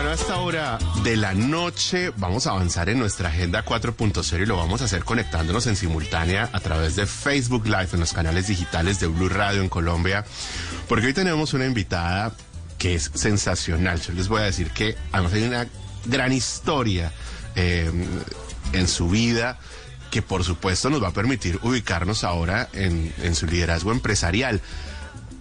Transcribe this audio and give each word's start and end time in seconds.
Bueno, 0.00 0.12
a 0.12 0.14
esta 0.14 0.38
hora 0.38 0.78
de 1.04 1.14
la 1.14 1.34
noche 1.34 2.10
vamos 2.16 2.46
a 2.46 2.52
avanzar 2.52 2.88
en 2.88 2.98
nuestra 2.98 3.28
agenda 3.28 3.62
4.0 3.62 4.42
y 4.42 4.46
lo 4.46 4.56
vamos 4.56 4.80
a 4.80 4.86
hacer 4.86 5.04
conectándonos 5.04 5.66
en 5.66 5.76
simultánea 5.76 6.48
a 6.54 6.60
través 6.60 6.96
de 6.96 7.04
Facebook 7.04 7.66
Live 7.66 7.88
en 7.92 8.00
los 8.00 8.14
canales 8.14 8.46
digitales 8.46 8.98
de 8.98 9.08
Blue 9.08 9.28
Radio 9.28 9.60
en 9.60 9.68
Colombia, 9.68 10.24
porque 10.88 11.08
hoy 11.08 11.12
tenemos 11.12 11.52
una 11.52 11.66
invitada 11.66 12.32
que 12.78 12.94
es 12.94 13.10
sensacional. 13.12 14.00
Yo 14.00 14.14
les 14.14 14.28
voy 14.28 14.40
a 14.40 14.44
decir 14.44 14.70
que 14.70 14.96
además 15.12 15.34
hay 15.34 15.42
una 15.42 15.66
gran 16.06 16.32
historia 16.32 17.12
eh, 17.54 17.92
en 18.72 18.88
su 18.88 19.10
vida 19.10 19.58
que 20.10 20.22
por 20.22 20.44
supuesto 20.44 20.88
nos 20.88 21.02
va 21.02 21.08
a 21.08 21.12
permitir 21.12 21.58
ubicarnos 21.62 22.24
ahora 22.24 22.70
en 22.72 23.34
su 23.34 23.44
liderazgo 23.44 23.92
empresarial. 23.92 24.62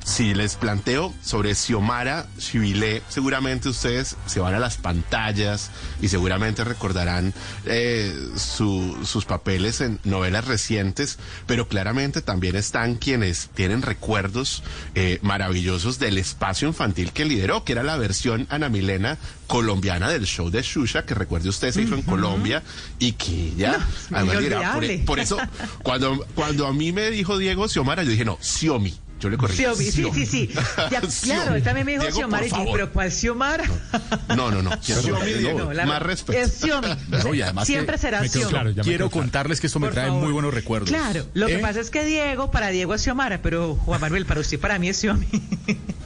Si 0.10 0.34
les 0.34 0.56
planteo 0.56 1.14
sobre 1.22 1.54
Xiomara 1.54 2.26
Chivilé, 2.40 3.04
seguramente 3.10 3.70
ustedes 3.70 4.18
se 4.26 4.40
van 4.40 4.56
a 4.56 4.60
las 4.60 4.78
pantallas 4.78 5.70
y 6.02 6.08
seguramente 6.08 6.64
recordarán 6.64 7.32
eh, 7.66 8.14
su- 8.36 8.98
sus 9.06 9.26
papeles 9.26 9.82
en 9.82 10.00
novelas 10.04 10.46
recientes, 10.46 11.20
pero 11.46 11.68
claramente 11.68 12.22
también 12.22 12.56
están 12.56 12.96
quienes 12.96 13.50
tienen 13.54 13.84
recuerdos 13.84 14.64
eh, 14.96 15.20
maravillosos 15.22 16.00
del 16.00 16.18
espacio 16.18 16.68
infantil 16.68 17.12
que 17.14 17.24
lideró, 17.26 17.64
que 17.64 17.74
era 17.74 17.84
la 17.84 17.96
versión 17.96 18.48
Ana 18.50 18.68
Milena 18.68 19.18
colombiana 19.48 20.10
del 20.10 20.26
show 20.26 20.50
de 20.50 20.64
Shusha, 20.64 21.06
que 21.06 21.14
recuerde 21.14 21.50
usted 21.50 21.72
se 21.72 21.84
hizo 21.84 21.94
en 21.96 22.02
Colombia 22.02 22.64
y 22.98 23.12
que 23.14 23.54
ya, 23.56 23.88
además 24.12 24.36
lideraba. 24.42 24.74
por, 24.74 25.06
por 25.06 25.20
eso, 25.20 25.38
cuando, 25.84 26.26
cuando 26.36 26.66
a 26.68 26.74
mí 26.74 26.92
me 26.92 27.12
dijo 27.12 27.38
Diego 27.38 27.68
Xiomara, 27.70 28.04
yo 28.04 28.10
dije, 28.10 28.26
no, 28.26 28.38
Xiomi. 28.42 28.98
Yo 29.20 29.30
le 29.30 29.38
corregí. 29.38 29.64
Xiomi, 29.64 29.86
sí, 29.86 30.06
sí, 30.14 30.26
sí. 30.26 30.50
Ya, 30.92 31.02
claro, 31.24 31.56
él 31.56 31.64
también 31.64 31.86
me 31.86 31.92
dijo 31.94 32.04
Diego, 32.04 32.18
Xiomara 32.20 32.48
y 32.48 32.52
pero 32.72 32.92
¿cuál 32.92 33.12
Xiomara? 33.12 33.64
No, 34.36 34.50
no, 34.52 34.62
no. 34.62 34.72
Xiomi, 34.82 35.34
Diego. 35.34 35.60
No, 35.60 35.74
la- 35.74 35.86
Más 35.86 36.02
respeto. 36.02 36.38
Es 36.40 36.54
Xiomi. 36.62 36.88
No, 37.24 37.34
y 37.34 37.42
además 37.42 37.68
Siempre 37.68 37.96
que 37.96 38.02
será 38.02 38.28
Xiomi. 38.28 38.50
claro, 38.50 38.74
Quiero 38.82 39.10
contarles 39.10 39.60
que 39.60 39.68
esto 39.68 39.80
me 39.80 39.90
trae 39.90 40.08
favor. 40.08 40.24
muy 40.24 40.32
buenos 40.32 40.54
recuerdos. 40.54 40.90
Claro, 40.90 41.26
lo 41.34 41.48
que 41.48 41.56
¿Eh? 41.56 41.60
pasa 41.60 41.80
es 41.82 41.90
que 41.90 42.06
Diego, 42.06 42.50
para 42.52 42.70
Diego 42.70 42.94
es 42.94 43.02
Xiomara, 43.02 43.42
pero 43.42 43.76
Juan 43.76 44.00
Manuel, 44.00 44.26
para 44.26 44.40
usted, 44.40 44.60
para 44.60 44.80
mí 44.80 44.90
es 44.90 44.98
Xiomi. 45.02 45.28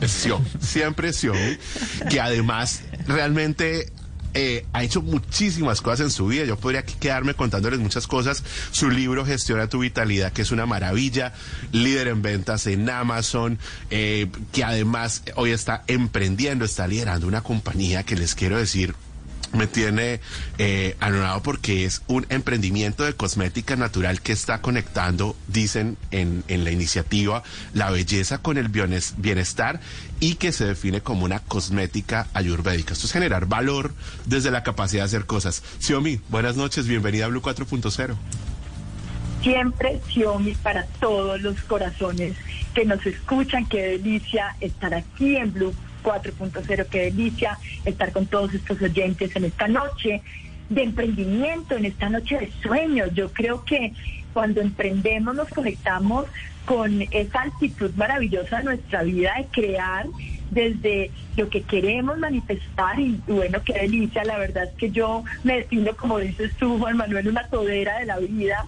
Xiomi, 0.06 0.46
siempre 0.60 1.14
Xiomi, 1.14 1.58
que 2.10 2.20
además 2.20 2.82
realmente 3.08 3.92
eh, 4.34 4.66
ha 4.74 4.84
hecho 4.84 5.02
muchísimas 5.02 5.82
cosas 5.82 6.02
en 6.02 6.12
su 6.12 6.28
vida. 6.28 6.46
Yo 6.46 6.58
podría 6.58 6.84
quedarme 6.84 7.34
contándoles 7.34 7.80
muchas 7.80 8.08
cosas. 8.08 8.44
Su 8.72 8.90
libro 8.90 9.26
Gestiona 9.26 9.68
tu 9.68 9.80
Vitalidad, 9.80 10.34
que 10.34 10.42
es 10.42 10.52
una 10.52 10.66
maravilla, 10.66 11.34
líder 11.72 12.08
en 12.08 12.22
ventas 12.22 12.68
en 12.68 12.90
Amazon, 12.90 13.60
eh, 13.90 14.28
que 14.52 14.64
además 14.64 15.24
hoy 15.36 15.52
está 15.52 15.84
emprendiendo, 15.88 16.66
está 16.66 16.88
liderando 16.88 17.28
una 17.28 17.42
compañía 17.42 18.04
que 18.04 18.16
les 18.16 18.36
quiero 18.36 18.58
decir 18.58 18.96
me 19.54 19.68
tiene 19.68 20.20
eh, 20.58 20.96
anonado 21.00 21.42
porque 21.44 21.86
es 21.86 22.02
un 22.08 22.26
emprendimiento 22.30 23.04
de 23.04 23.14
cosmética 23.14 23.76
natural 23.76 24.20
que 24.22 24.32
está 24.34 24.62
conectando, 24.62 25.36
dicen 25.48 25.96
en, 26.12 26.44
en 26.48 26.64
la 26.64 26.72
iniciativa, 26.72 27.44
la 27.74 27.90
belleza 27.92 28.40
con 28.40 28.58
el 28.58 28.70
bienes- 28.72 29.14
bienestar 29.18 29.80
y 30.20 30.36
que 30.36 30.52
se 30.52 30.66
define 30.66 31.02
como 31.02 31.26
una 31.26 31.40
cosmética 31.40 32.28
ayurvédica. 32.34 32.94
Esto 32.94 33.06
es 33.06 33.14
generar 33.14 33.46
valor 33.46 33.94
desde 34.26 34.52
la 34.52 34.64
capacidad 34.64 35.04
de 35.04 35.08
hacer 35.08 35.26
cosas. 35.26 35.64
Xiomi, 35.80 36.20
buenas 36.30 36.56
noches, 36.56 36.88
bienvenida 36.88 37.26
a 37.26 37.28
Blue 37.28 37.42
4.0. 37.42 38.16
siempre 39.42 40.00
Xiomi 40.12 40.54
para 40.56 40.86
todos 41.00 41.42
los 41.42 41.60
corazones 41.64 42.36
que 42.74 42.86
nos 42.86 43.06
escuchan. 43.06 43.66
Qué 43.68 43.82
delicia 44.00 44.56
estar 44.62 44.94
aquí 44.94 45.36
en 45.36 45.54
Blue 45.54 45.74
4.0, 46.04 46.88
qué 46.88 47.00
delicia 47.06 47.58
estar 47.86 48.12
con 48.12 48.26
todos 48.26 48.54
estos 48.54 48.82
oyentes 48.82 49.36
en 49.36 49.46
esta 49.46 49.68
noche 49.68 50.22
de 50.70 50.84
emprendimiento, 50.84 51.76
en 51.76 51.86
esta 51.86 52.10
noche 52.10 52.38
de 52.38 52.52
sueños. 52.62 53.10
Yo 53.14 53.32
creo 53.32 53.64
que 53.64 53.94
cuando 54.34 54.62
emprendemos 54.62 55.36
nos 55.36 55.50
conectamos 55.50 56.26
con 56.66 57.02
esa 57.12 57.44
actitud 57.44 57.92
maravillosa 57.96 58.58
de 58.58 58.64
nuestra 58.64 59.04
vida 59.04 59.34
de 59.38 59.46
crear 59.48 60.08
desde 60.52 61.12
lo 61.36 61.50
que 61.50 61.64
queremos 61.64 62.18
manifestar 62.18 63.00
y 63.00 63.20
bueno, 63.28 63.62
qué 63.64 63.74
delicia, 63.74 64.24
la 64.24 64.38
verdad 64.38 64.66
es 64.66 64.74
que 64.78 64.92
yo 64.92 65.24
me 65.44 65.58
defino, 65.58 65.96
como 65.96 66.20
dices 66.20 66.54
tú, 66.58 66.78
Juan 66.78 66.98
Manuel, 66.98 67.28
una 67.28 67.48
todera 67.48 68.00
de 68.00 68.06
la 68.06 68.20
vida. 68.20 68.66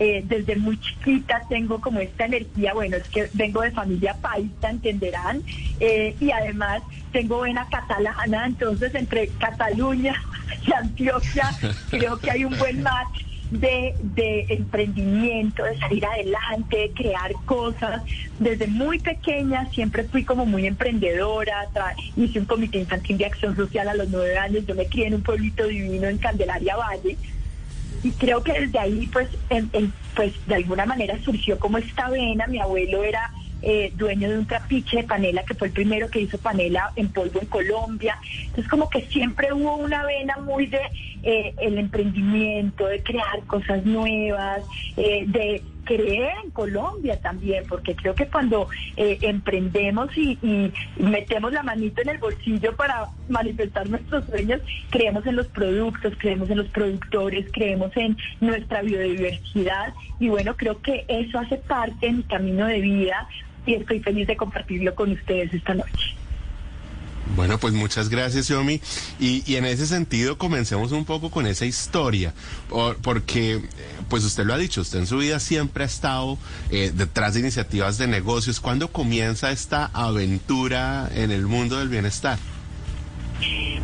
Eh, 0.00 0.22
desde 0.24 0.54
muy 0.54 0.78
chiquita 0.78 1.42
tengo 1.48 1.80
como 1.80 1.98
esta 1.98 2.26
energía, 2.26 2.72
bueno, 2.72 2.96
es 2.96 3.08
que 3.08 3.28
vengo 3.32 3.62
de 3.62 3.72
familia 3.72 4.14
paisa, 4.14 4.70
entenderán, 4.70 5.42
eh, 5.80 6.14
y 6.20 6.30
además 6.30 6.82
tengo 7.10 7.40
vena 7.40 7.66
catalana, 7.68 8.46
entonces 8.46 8.94
entre 8.94 9.26
Cataluña 9.40 10.14
y 10.66 10.72
Antioquia 10.72 11.50
creo 11.90 12.16
que 12.20 12.30
hay 12.30 12.44
un 12.44 12.56
buen 12.58 12.80
match 12.80 13.24
de, 13.50 13.96
de 14.00 14.46
emprendimiento, 14.50 15.64
de 15.64 15.76
salir 15.78 16.06
adelante, 16.06 16.76
de 16.76 16.90
crear 16.92 17.32
cosas. 17.44 18.02
Desde 18.38 18.68
muy 18.68 19.00
pequeña 19.00 19.68
siempre 19.72 20.04
fui 20.04 20.22
como 20.22 20.46
muy 20.46 20.66
emprendedora, 20.66 21.66
hice 22.16 22.38
un 22.38 22.44
comité 22.44 22.78
infantil 22.78 23.18
de 23.18 23.26
acción 23.26 23.56
social 23.56 23.88
a 23.88 23.94
los 23.94 24.08
nueve 24.10 24.38
años, 24.38 24.64
yo 24.64 24.76
me 24.76 24.86
crié 24.86 25.08
en 25.08 25.14
un 25.14 25.22
pueblito 25.22 25.66
divino 25.66 26.06
en 26.06 26.18
Candelaria 26.18 26.76
Valle 26.76 27.16
y 28.02 28.10
creo 28.12 28.42
que 28.42 28.52
desde 28.52 28.78
ahí 28.78 29.06
pues 29.12 29.28
en- 29.50 29.70
en- 29.72 29.92
pues 30.14 30.32
de 30.46 30.54
alguna 30.56 30.84
manera 30.86 31.16
surgió 31.24 31.58
como 31.58 31.78
esta 31.78 32.08
vena. 32.10 32.46
Mi 32.46 32.58
abuelo 32.58 33.02
era 33.04 33.30
eh, 33.60 33.90
dueño 33.96 34.30
de 34.30 34.38
un 34.38 34.46
trapiche 34.46 34.98
de 34.98 35.02
panela 35.02 35.42
que 35.42 35.54
fue 35.54 35.66
el 35.68 35.72
primero 35.72 36.08
que 36.08 36.20
hizo 36.20 36.38
panela 36.38 36.92
en 36.94 37.08
polvo 37.12 37.40
en 37.40 37.48
Colombia. 37.48 38.16
Entonces 38.46 38.68
como 38.68 38.88
que 38.88 39.06
siempre 39.06 39.52
hubo 39.52 39.76
una 39.76 40.04
vena 40.06 40.36
muy 40.38 40.66
de 40.66 40.80
eh, 41.24 41.54
el 41.60 41.76
emprendimiento 41.76 42.86
de 42.86 43.02
crear 43.02 43.42
cosas 43.48 43.84
nuevas 43.84 44.62
eh, 44.96 45.24
de 45.26 45.62
creer 45.88 46.34
en 46.44 46.50
Colombia 46.50 47.18
también, 47.18 47.64
porque 47.66 47.96
creo 47.96 48.14
que 48.14 48.26
cuando 48.26 48.68
eh, 48.96 49.18
emprendemos 49.22 50.14
y, 50.16 50.38
y 50.42 50.70
metemos 51.02 51.50
la 51.50 51.62
manito 51.62 52.02
en 52.02 52.10
el 52.10 52.18
bolsillo 52.18 52.76
para 52.76 53.06
manifestar 53.30 53.88
nuestros 53.88 54.26
sueños, 54.26 54.60
creemos 54.90 55.26
en 55.26 55.36
los 55.36 55.46
productos, 55.46 56.12
creemos 56.18 56.50
en 56.50 56.58
los 56.58 56.68
productores, 56.68 57.46
creemos 57.52 57.96
en 57.96 58.18
nuestra 58.40 58.82
biodiversidad 58.82 59.94
y 60.20 60.28
bueno, 60.28 60.54
creo 60.56 60.82
que 60.82 61.06
eso 61.08 61.38
hace 61.38 61.56
parte 61.56 62.06
de 62.06 62.12
mi 62.12 62.22
camino 62.24 62.66
de 62.66 62.80
vida 62.80 63.26
y 63.64 63.74
estoy 63.74 64.00
feliz 64.00 64.26
de 64.26 64.36
compartirlo 64.36 64.94
con 64.94 65.12
ustedes 65.12 65.54
esta 65.54 65.74
noche. 65.74 66.16
Bueno, 67.36 67.58
pues 67.58 67.72
muchas 67.74 68.08
gracias, 68.08 68.46
Xiomi. 68.46 68.80
Y, 69.20 69.44
y 69.46 69.56
en 69.56 69.64
ese 69.64 69.86
sentido, 69.86 70.38
comencemos 70.38 70.92
un 70.92 71.04
poco 71.04 71.30
con 71.30 71.46
esa 71.46 71.66
historia, 71.66 72.34
por- 72.68 72.96
porque, 72.96 73.54
eh, 73.56 73.62
pues 74.08 74.24
usted 74.24 74.44
lo 74.44 74.54
ha 74.54 74.58
dicho, 74.58 74.80
usted 74.80 74.98
en 75.00 75.06
su 75.06 75.18
vida 75.18 75.38
siempre 75.38 75.84
ha 75.84 75.86
estado 75.86 76.36
eh, 76.70 76.90
detrás 76.94 77.34
de 77.34 77.40
iniciativas 77.40 77.96
de 77.98 78.06
negocios. 78.08 78.60
¿Cuándo 78.60 78.88
comienza 78.88 79.50
esta 79.52 79.86
aventura 79.92 81.08
en 81.14 81.30
el 81.30 81.46
mundo 81.46 81.78
del 81.78 81.88
bienestar? 81.88 82.38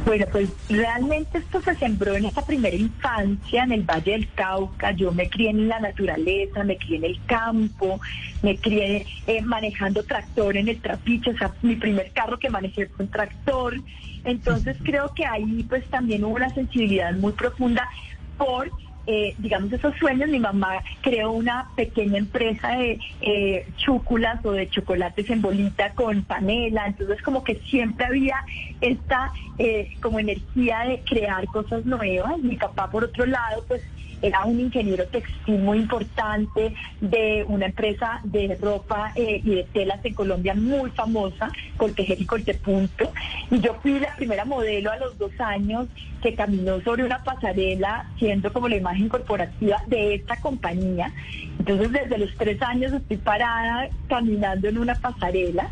Bueno, 0.04 0.26
pues 0.30 0.50
realmente 0.68 1.38
esto 1.38 1.62
se 1.62 1.74
sembró 1.76 2.14
en 2.14 2.26
esa 2.26 2.44
primera 2.44 2.76
infancia 2.76 3.64
en 3.64 3.72
el 3.72 3.82
Valle 3.82 4.12
del 4.12 4.28
Cauca. 4.34 4.90
Yo 4.92 5.12
me 5.12 5.30
crié 5.30 5.50
en 5.50 5.68
la 5.68 5.80
naturaleza, 5.80 6.62
me 6.62 6.76
crié 6.76 6.98
en 6.98 7.04
el 7.04 7.20
campo, 7.24 8.00
me 8.42 8.56
crié 8.58 9.06
eh, 9.26 9.40
manejando 9.40 10.02
tractor 10.02 10.56
en 10.56 10.68
el 10.68 10.80
trapiche. 10.80 11.30
O 11.30 11.38
sea, 11.38 11.52
mi 11.62 11.76
primer 11.76 12.10
carro 12.12 12.38
que 12.38 12.50
manejé 12.50 12.86
fue 12.86 13.06
un 13.06 13.10
tractor. 13.10 13.76
Entonces 14.24 14.76
creo 14.82 15.12
que 15.14 15.24
ahí 15.24 15.64
pues 15.68 15.84
también 15.86 16.24
hubo 16.24 16.34
una 16.34 16.50
sensibilidad 16.50 17.14
muy 17.14 17.32
profunda 17.32 17.88
por 18.36 18.70
eh, 19.06 19.34
digamos, 19.38 19.72
esos 19.72 19.94
sueños, 19.96 20.28
mi 20.28 20.38
mamá 20.38 20.82
creó 21.02 21.32
una 21.32 21.68
pequeña 21.76 22.18
empresa 22.18 22.68
de 22.76 22.98
eh, 23.20 23.66
chúculas 23.76 24.44
o 24.44 24.52
de 24.52 24.68
chocolates 24.68 25.28
en 25.28 25.42
bolita 25.42 25.90
con 25.90 26.22
panela, 26.22 26.86
entonces 26.86 27.20
como 27.22 27.44
que 27.44 27.56
siempre 27.56 28.06
había 28.06 28.36
esta 28.80 29.30
eh, 29.58 29.90
como 30.00 30.18
energía 30.18 30.80
de 30.86 31.00
crear 31.00 31.44
cosas 31.46 31.84
nuevas. 31.84 32.38
Mi 32.38 32.56
papá, 32.56 32.90
por 32.90 33.04
otro 33.04 33.26
lado, 33.26 33.64
pues 33.68 33.82
era 34.24 34.44
un 34.46 34.58
ingeniero 34.58 35.06
textil 35.06 35.58
muy 35.58 35.78
importante 35.78 36.74
de 37.00 37.44
una 37.46 37.66
empresa 37.66 38.20
de 38.24 38.56
ropa 38.60 39.12
eh, 39.14 39.42
y 39.44 39.56
de 39.56 39.64
telas 39.64 40.02
en 40.04 40.14
Colombia 40.14 40.54
muy 40.54 40.90
famosa, 40.90 41.52
Cortejer 41.76 42.20
y 42.20 42.24
Cortepunto. 42.24 43.12
Y 43.50 43.60
yo 43.60 43.74
fui 43.82 44.00
la 44.00 44.16
primera 44.16 44.46
modelo 44.46 44.90
a 44.90 44.96
los 44.96 45.18
dos 45.18 45.32
años 45.38 45.88
que 46.22 46.34
caminó 46.34 46.80
sobre 46.80 47.04
una 47.04 47.22
pasarela 47.22 48.10
siendo 48.18 48.50
como 48.50 48.68
la 48.68 48.76
imagen 48.76 49.10
corporativa 49.10 49.82
de 49.88 50.14
esta 50.14 50.40
compañía. 50.40 51.12
Entonces 51.58 51.92
desde 51.92 52.18
los 52.18 52.34
tres 52.36 52.62
años 52.62 52.94
estoy 52.94 53.18
parada 53.18 53.88
caminando 54.08 54.68
en 54.68 54.78
una 54.78 54.94
pasarela 54.94 55.70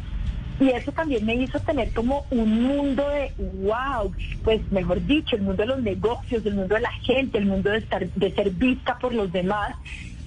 y 0.63 0.71
eso 0.71 0.93
también 0.93 1.27
me 1.27 1.35
hizo 1.35 1.59
tener 1.59 1.93
como 1.93 2.25
un 2.31 2.63
mundo 2.63 3.09
de 3.09 3.33
wow, 3.65 4.13
pues 4.45 4.61
mejor 4.71 5.05
dicho, 5.05 5.35
el 5.35 5.43
mundo 5.43 5.63
de 5.63 5.67
los 5.67 5.83
negocios, 5.83 6.47
el 6.47 6.55
mundo 6.55 6.77
de 6.77 6.83
la 6.83 6.93
gente, 6.93 7.39
el 7.39 7.47
mundo 7.47 7.71
de 7.71 7.79
estar, 7.79 8.09
de 8.09 8.31
ser 8.33 8.51
vista 8.51 8.97
por 8.99 9.13
los 9.13 9.33
demás. 9.33 9.75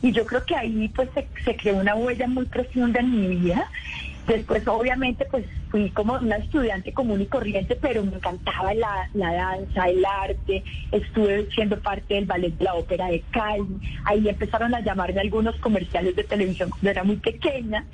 Y 0.02 0.12
yo 0.12 0.26
creo 0.26 0.44
que 0.46 0.56
ahí 0.56 0.92
pues 0.94 1.10
se, 1.46 1.56
creó 1.56 1.78
una 1.78 1.96
huella 1.96 2.28
muy 2.28 2.46
profunda 2.48 3.00
en 3.00 3.12
mi 3.12 3.36
vida. 3.36 3.70
Después, 4.28 4.68
obviamente, 4.68 5.26
pues 5.32 5.46
fui 5.70 5.90
como 5.92 6.16
una 6.16 6.36
estudiante 6.36 6.92
común 6.92 7.22
y 7.22 7.28
corriente, 7.28 7.78
pero 7.80 8.04
me 8.04 8.16
encantaba 8.16 8.74
la, 8.74 9.10
la, 9.14 9.32
danza, 9.32 9.88
el 9.88 10.04
arte. 10.04 10.64
Estuve 10.92 11.48
siendo 11.52 11.80
parte 11.80 12.16
del 12.16 12.26
ballet 12.26 12.58
de 12.58 12.66
la 12.66 12.74
ópera 12.74 13.08
de 13.08 13.24
Cali. 13.32 13.80
Ahí 14.04 14.28
empezaron 14.28 14.76
a 14.76 14.82
llamarme 14.82 15.22
algunos 15.22 15.56
comerciales 15.58 16.16
de 16.16 16.26
televisión 16.26 16.72
cuando 16.72 16.90
era 16.90 17.04
muy 17.06 17.16
pequeña. 17.16 17.86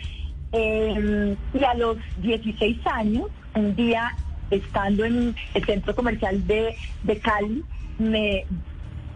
Eh, 0.53 1.35
y 1.53 1.63
a 1.63 1.73
los 1.75 1.97
16 2.17 2.85
años, 2.85 3.27
un 3.55 3.75
día 3.75 4.15
estando 4.49 5.05
en 5.05 5.35
el 5.53 5.65
centro 5.65 5.95
comercial 5.95 6.45
de, 6.45 6.75
de 7.03 7.19
Cali, 7.19 7.63
me, 7.97 8.45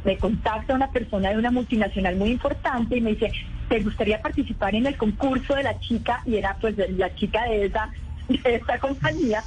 me 0.04 0.18
contacta 0.18 0.74
una 0.74 0.92
persona 0.92 1.30
de 1.30 1.38
una 1.38 1.52
multinacional 1.52 2.16
muy 2.16 2.32
importante 2.32 2.98
y 2.98 3.02
me 3.02 3.12
dice, 3.12 3.32
¿te 3.68 3.82
gustaría 3.82 4.22
participar 4.22 4.76
en 4.76 4.86
el 4.86 4.96
concurso 4.96 5.56
de 5.56 5.64
la 5.64 5.80
chica? 5.80 6.22
Y 6.26 6.36
era 6.36 6.56
pues 6.62 6.76
la 6.78 7.14
chica 7.16 7.44
de 7.46 7.66
esa 7.66 7.92
de 8.44 8.56
esta 8.56 8.80
compañía. 8.80 9.44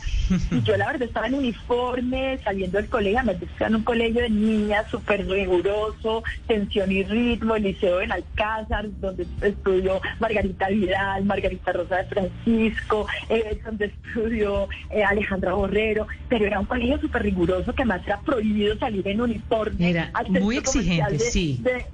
Y 0.50 0.62
yo 0.62 0.76
la 0.76 0.86
verdad 0.86 1.02
estaba 1.02 1.26
en 1.26 1.34
uniforme, 1.34 2.38
saliendo 2.44 2.78
del 2.78 2.88
colegio, 2.88 3.22
me 3.24 3.32
estaba 3.32 3.68
en 3.68 3.76
un 3.76 3.84
colegio 3.84 4.22
de 4.22 4.30
niñas 4.30 4.86
súper 4.90 5.26
riguroso, 5.26 6.22
tensión 6.46 6.92
y 6.92 7.02
ritmo, 7.02 7.56
el 7.56 7.64
liceo 7.64 8.00
en 8.00 8.12
Alcázar, 8.12 8.86
donde 9.00 9.26
estudió 9.42 10.00
Margarita 10.20 10.68
Vidal, 10.68 11.24
Margarita 11.24 11.72
Rosa 11.72 11.96
de 11.96 12.04
Francisco, 12.04 13.06
eh, 13.28 13.60
donde 13.64 13.86
estudió 13.86 14.68
eh, 14.90 15.02
Alejandra 15.02 15.54
Borrero, 15.54 16.06
pero 16.28 16.46
era 16.46 16.60
un 16.60 16.66
colegio 16.66 17.00
súper 17.00 17.22
riguroso 17.22 17.72
que 17.72 17.82
además 17.82 18.02
era 18.06 18.20
prohibido 18.20 18.76
salir 18.78 19.06
en 19.08 19.20
uniforme. 19.20 19.90
Era 19.90 20.12
muy 20.28 20.56
exigente, 20.56 21.18
sí. 21.18 21.60
De, 21.62 21.86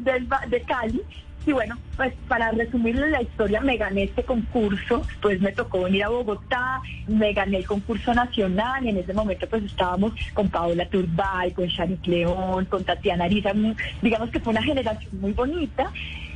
de 0.49 0.61
Cali 0.63 1.03
y 1.47 1.53
bueno, 1.53 1.77
pues 1.97 2.15
para 2.27 2.51
resumirle 2.53 3.11
la 3.11 3.23
historia, 3.23 3.61
me 3.61 3.77
gané 3.77 4.05
este 4.05 4.23
concurso, 4.25 5.03
pues 5.21 5.41
me 5.41 5.53
tocó 5.53 5.83
venir 5.83 6.05
a 6.05 6.09
Bogotá, 6.09 6.81
me 7.07 7.33
gané 7.33 7.59
el 7.59 7.67
concurso 7.67 8.15
nacional 8.15 8.85
y 8.85 8.89
en 8.89 8.97
ese 8.99 9.13
momento 9.13 9.47
pues 9.49 9.63
estábamos 9.65 10.13
con 10.33 10.49
Paola 10.49 10.89
Turbay, 10.89 11.53
con 11.53 11.67
Sharik 11.67 12.07
León, 12.07 12.65
con 12.67 12.85
Tatiana 12.85 13.25
Ariza, 13.25 13.53
digamos 14.01 14.31
que 14.31 14.41
fue 14.41 14.53
una 14.53 14.63
generación 14.63 15.21
muy 15.21 15.33
bonita. 15.33 15.91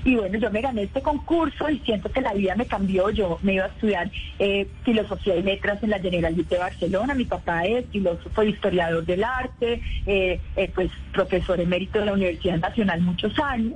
Y 0.04 0.14
bueno, 0.14 0.38
yo 0.38 0.50
me 0.50 0.60
gané 0.60 0.84
este 0.84 1.02
concurso 1.02 1.68
y 1.68 1.80
siento 1.80 2.10
que 2.10 2.20
la 2.20 2.32
vida 2.32 2.54
me 2.54 2.66
cambió. 2.66 3.10
Yo 3.10 3.38
me 3.42 3.54
iba 3.54 3.64
a 3.64 3.68
estudiar 3.68 4.10
eh, 4.38 4.68
filosofía 4.84 5.34
y 5.34 5.42
letras 5.42 5.82
en 5.82 5.90
la 5.90 5.98
Generalitat 5.98 6.50
de 6.50 6.58
Barcelona. 6.58 7.14
Mi 7.14 7.24
papá 7.24 7.66
es 7.66 7.84
filósofo 7.90 8.42
e 8.42 8.50
historiador 8.50 9.04
del 9.04 9.24
arte, 9.24 9.82
eh, 10.06 10.40
eh, 10.56 10.70
pues 10.72 10.90
profesor 11.12 11.60
emérito 11.60 11.98
de 11.98 12.06
la 12.06 12.12
Universidad 12.12 12.58
Nacional 12.58 13.00
muchos 13.00 13.36
años 13.40 13.74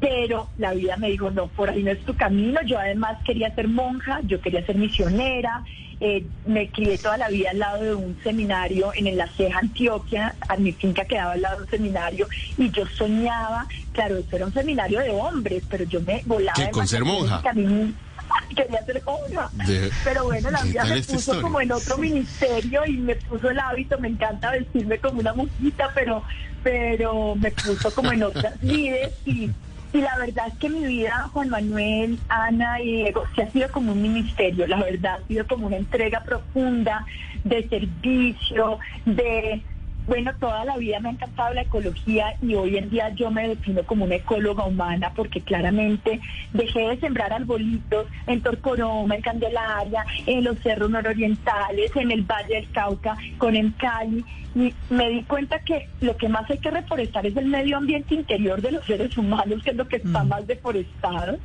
pero 0.00 0.48
la 0.58 0.74
vida 0.74 0.96
me 0.96 1.10
dijo, 1.10 1.30
no, 1.30 1.46
por 1.48 1.70
ahí 1.70 1.82
no 1.82 1.90
es 1.90 2.04
tu 2.04 2.14
camino. 2.14 2.60
Yo 2.66 2.78
además 2.78 3.18
quería 3.24 3.54
ser 3.54 3.68
monja, 3.68 4.20
yo 4.24 4.40
quería 4.40 4.64
ser 4.64 4.76
misionera. 4.76 5.64
Eh, 5.98 6.26
me 6.44 6.68
crié 6.68 6.98
toda 6.98 7.16
la 7.16 7.28
vida 7.30 7.50
al 7.50 7.58
lado 7.58 7.82
de 7.82 7.94
un 7.94 8.18
seminario 8.22 8.92
en 8.94 9.16
La 9.16 9.28
Ceja, 9.28 9.60
Antioquia, 9.60 10.34
a 10.46 10.56
mi 10.58 10.72
finca 10.72 11.06
quedaba 11.06 11.32
al 11.32 11.40
lado 11.40 11.56
de 11.56 11.62
un 11.64 11.70
seminario 11.70 12.28
y 12.58 12.70
yo 12.70 12.86
soñaba, 12.86 13.66
claro, 13.92 14.18
eso 14.18 14.36
era 14.36 14.44
un 14.44 14.52
seminario 14.52 15.00
de 15.00 15.08
hombres, 15.08 15.62
pero 15.70 15.84
yo 15.84 16.02
me 16.02 16.20
volaba. 16.26 16.52
¿Qué, 16.54 16.70
con 16.70 16.86
ser 16.86 17.02
monja? 17.02 17.42
quería 18.54 18.84
ser 18.84 19.02
monja. 19.06 19.50
pero 20.04 20.24
bueno, 20.24 20.50
la 20.50 20.62
vida 20.64 20.84
me 20.84 21.02
puso 21.02 21.40
como 21.40 21.62
en 21.62 21.72
otro 21.72 21.96
ministerio 21.96 22.84
y 22.86 22.98
me 22.98 23.16
puso 23.16 23.48
el 23.48 23.58
hábito, 23.58 23.98
me 23.98 24.08
encanta 24.08 24.50
vestirme 24.50 24.98
como 24.98 25.20
una 25.20 25.32
monjita, 25.32 25.90
pero, 25.94 26.22
pero 26.62 27.36
me 27.36 27.50
puso 27.52 27.90
como 27.94 28.12
en 28.12 28.22
otras 28.22 28.60
vidas 28.60 29.12
y 29.24 29.50
y 29.92 30.00
la 30.00 30.16
verdad 30.18 30.48
es 30.48 30.58
que 30.58 30.68
mi 30.68 30.84
vida, 30.84 31.28
Juan 31.32 31.48
Manuel, 31.48 32.18
Ana 32.28 32.80
y 32.80 32.96
Diego, 32.96 33.24
se 33.34 33.42
ha 33.42 33.50
sido 33.50 33.70
como 33.70 33.92
un 33.92 34.02
ministerio, 34.02 34.66
la 34.66 34.82
verdad, 34.82 35.20
ha 35.22 35.26
sido 35.26 35.46
como 35.46 35.66
una 35.66 35.76
entrega 35.76 36.22
profunda 36.24 37.06
de 37.44 37.68
servicio, 37.68 38.78
de 39.04 39.62
bueno, 40.06 40.32
toda 40.38 40.64
la 40.64 40.76
vida 40.76 41.00
me 41.00 41.08
ha 41.08 41.12
encantado 41.12 41.54
la 41.54 41.62
ecología 41.62 42.34
y 42.40 42.54
hoy 42.54 42.76
en 42.76 42.90
día 42.90 43.10
yo 43.10 43.30
me 43.30 43.48
defino 43.48 43.82
como 43.84 44.04
una 44.04 44.16
ecóloga 44.16 44.64
humana 44.64 45.12
porque 45.14 45.40
claramente 45.40 46.20
dejé 46.52 46.88
de 46.88 47.00
sembrar 47.00 47.32
arbolitos 47.32 48.06
en 48.26 48.40
Torcoroma, 48.40 49.16
en 49.16 49.22
Candelaria, 49.22 50.04
en 50.26 50.44
los 50.44 50.58
cerros 50.60 50.90
nororientales, 50.90 51.94
en 51.96 52.10
el 52.12 52.22
Valle 52.22 52.54
del 52.54 52.70
Cauca, 52.70 53.16
con 53.38 53.56
en 53.56 53.72
Cali 53.72 54.24
y 54.54 54.72
me 54.88 55.10
di 55.10 55.22
cuenta 55.24 55.58
que 55.58 55.88
lo 56.00 56.16
que 56.16 56.28
más 56.28 56.48
hay 56.50 56.58
que 56.58 56.70
reforestar 56.70 57.26
es 57.26 57.36
el 57.36 57.46
medio 57.46 57.76
ambiente 57.76 58.14
interior 58.14 58.62
de 58.62 58.72
los 58.72 58.86
seres 58.86 59.16
humanos, 59.18 59.62
que 59.62 59.70
es 59.70 59.76
lo 59.76 59.86
que 59.86 59.96
está 59.96 60.24
mm. 60.24 60.28
más 60.28 60.46
deforestado 60.46 61.38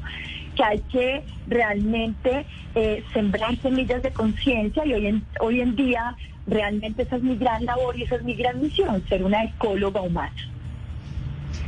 que 0.56 0.64
hay 0.64 0.80
que 0.92 1.24
realmente 1.48 2.46
eh, 2.76 3.04
sembrar 3.14 3.56
semillas 3.58 4.04
de 4.04 4.12
conciencia 4.12 4.86
y 4.86 4.94
hoy 4.94 5.08
en, 5.08 5.24
hoy 5.40 5.62
en 5.62 5.76
día 5.76 6.16
realmente 6.48 7.04
esa 7.04 7.18
es 7.18 7.24
mi 7.24 7.38
gran 7.38 7.66
labor 7.66 7.98
y 7.98 8.04
esa 8.04 8.16
es 8.16 8.24
mi 8.24 8.36
gran 8.36 8.62
misión, 8.62 9.04
ser 9.08 9.24
una 9.24 9.44
ecóloga 9.44 10.02
humana. 10.02 10.34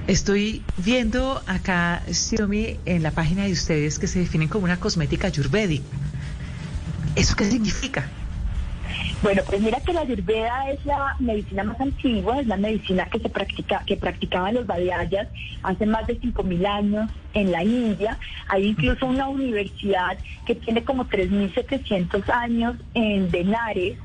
Estoy 0.07 0.61
viendo 0.77 1.41
acá, 1.47 2.03
Xiaomi, 2.11 2.77
en 2.85 3.03
la 3.03 3.11
página 3.11 3.45
de 3.45 3.53
ustedes 3.53 3.99
que 3.99 4.07
se 4.07 4.19
definen 4.19 4.49
como 4.49 4.65
una 4.65 4.79
cosmética 4.79 5.27
ayurvédica. 5.27 5.85
¿Eso 7.15 7.35
qué 7.35 7.45
significa? 7.45 8.09
Bueno, 9.21 9.41
pues 9.47 9.61
mira 9.61 9.79
que 9.79 9.93
la 9.93 10.01
ayurveda 10.01 10.69
es 10.71 10.85
la 10.85 11.15
medicina 11.19 11.63
más 11.63 11.79
antigua, 11.79 12.41
es 12.41 12.47
la 12.47 12.57
medicina 12.57 13.05
que 13.05 13.19
se 13.19 13.29
practica, 13.29 13.81
que 13.85 13.95
practicaban 13.95 14.55
los 14.55 14.67
Vadiyas 14.67 15.27
hace 15.63 15.85
más 15.85 16.05
de 16.07 16.19
5.000 16.19 16.67
años 16.67 17.11
en 17.33 17.51
la 17.53 17.63
India. 17.63 18.17
Hay 18.49 18.65
incluso 18.65 19.05
una 19.05 19.29
universidad 19.29 20.17
que 20.45 20.55
tiene 20.55 20.83
como 20.83 21.05
3.700 21.05 22.29
años 22.29 22.75
en 22.93 23.31
Benares, 23.31 23.97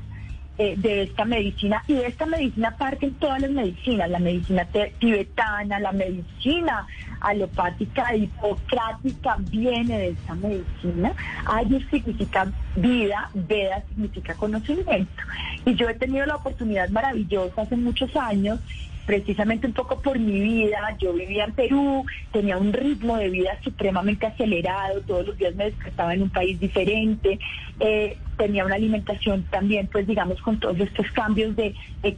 eh, 0.61 0.75
de 0.77 1.03
esta 1.03 1.23
medicina 1.23 1.81
y 1.87 1.93
de 1.93 2.07
esta 2.07 2.25
medicina 2.25 2.75
parten 2.77 3.13
todas 3.13 3.39
las 3.39 3.49
medicinas, 3.49 4.09
la 4.09 4.19
medicina 4.19 4.67
tibetana, 4.99 5.79
la 5.79 5.93
medicina 5.93 6.85
alopática 7.21 8.13
hipocrática 8.13 9.37
viene 9.39 9.97
de 9.97 10.07
esta 10.09 10.35
medicina. 10.35 11.13
Ayur 11.45 11.89
significa 11.89 12.51
vida, 12.75 13.29
Veda 13.33 13.85
significa 13.87 14.33
conocimiento. 14.33 15.23
Y 15.65 15.75
yo 15.75 15.87
he 15.87 15.93
tenido 15.93 16.25
la 16.25 16.35
oportunidad 16.35 16.89
maravillosa 16.89 17.61
hace 17.61 17.77
muchos 17.77 18.13
años 18.17 18.59
precisamente 19.05 19.67
un 19.67 19.73
poco 19.73 20.01
por 20.01 20.19
mi 20.19 20.39
vida. 20.39 20.95
Yo 20.99 21.13
vivía 21.13 21.45
en 21.45 21.53
Perú, 21.53 22.05
tenía 22.31 22.57
un 22.57 22.73
ritmo 22.73 23.17
de 23.17 23.29
vida 23.29 23.57
supremamente 23.63 24.25
acelerado, 24.25 25.01
todos 25.01 25.27
los 25.27 25.37
días 25.37 25.55
me 25.55 25.65
despertaba 25.65 26.13
en 26.13 26.23
un 26.23 26.29
país 26.29 26.59
diferente, 26.59 27.39
eh, 27.79 28.17
tenía 28.37 28.65
una 28.65 28.75
alimentación 28.75 29.43
también, 29.49 29.87
pues 29.87 30.07
digamos, 30.07 30.41
con 30.41 30.59
todos 30.59 30.79
estos 30.79 31.11
cambios 31.11 31.55
de, 31.55 31.75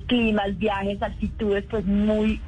climas, 0.08 0.58
viajes, 0.58 1.02
altitudes, 1.02 1.66
pues 1.70 1.86
muy 1.86 2.40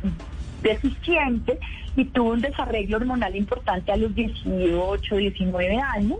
deficiente 0.61 1.59
y 1.95 2.05
tuve 2.05 2.31
un 2.31 2.41
desarreglo 2.41 2.97
hormonal 2.97 3.35
importante 3.35 3.91
a 3.91 3.97
los 3.97 4.13
18, 4.15 5.15
19 5.15 5.77
años 5.79 6.19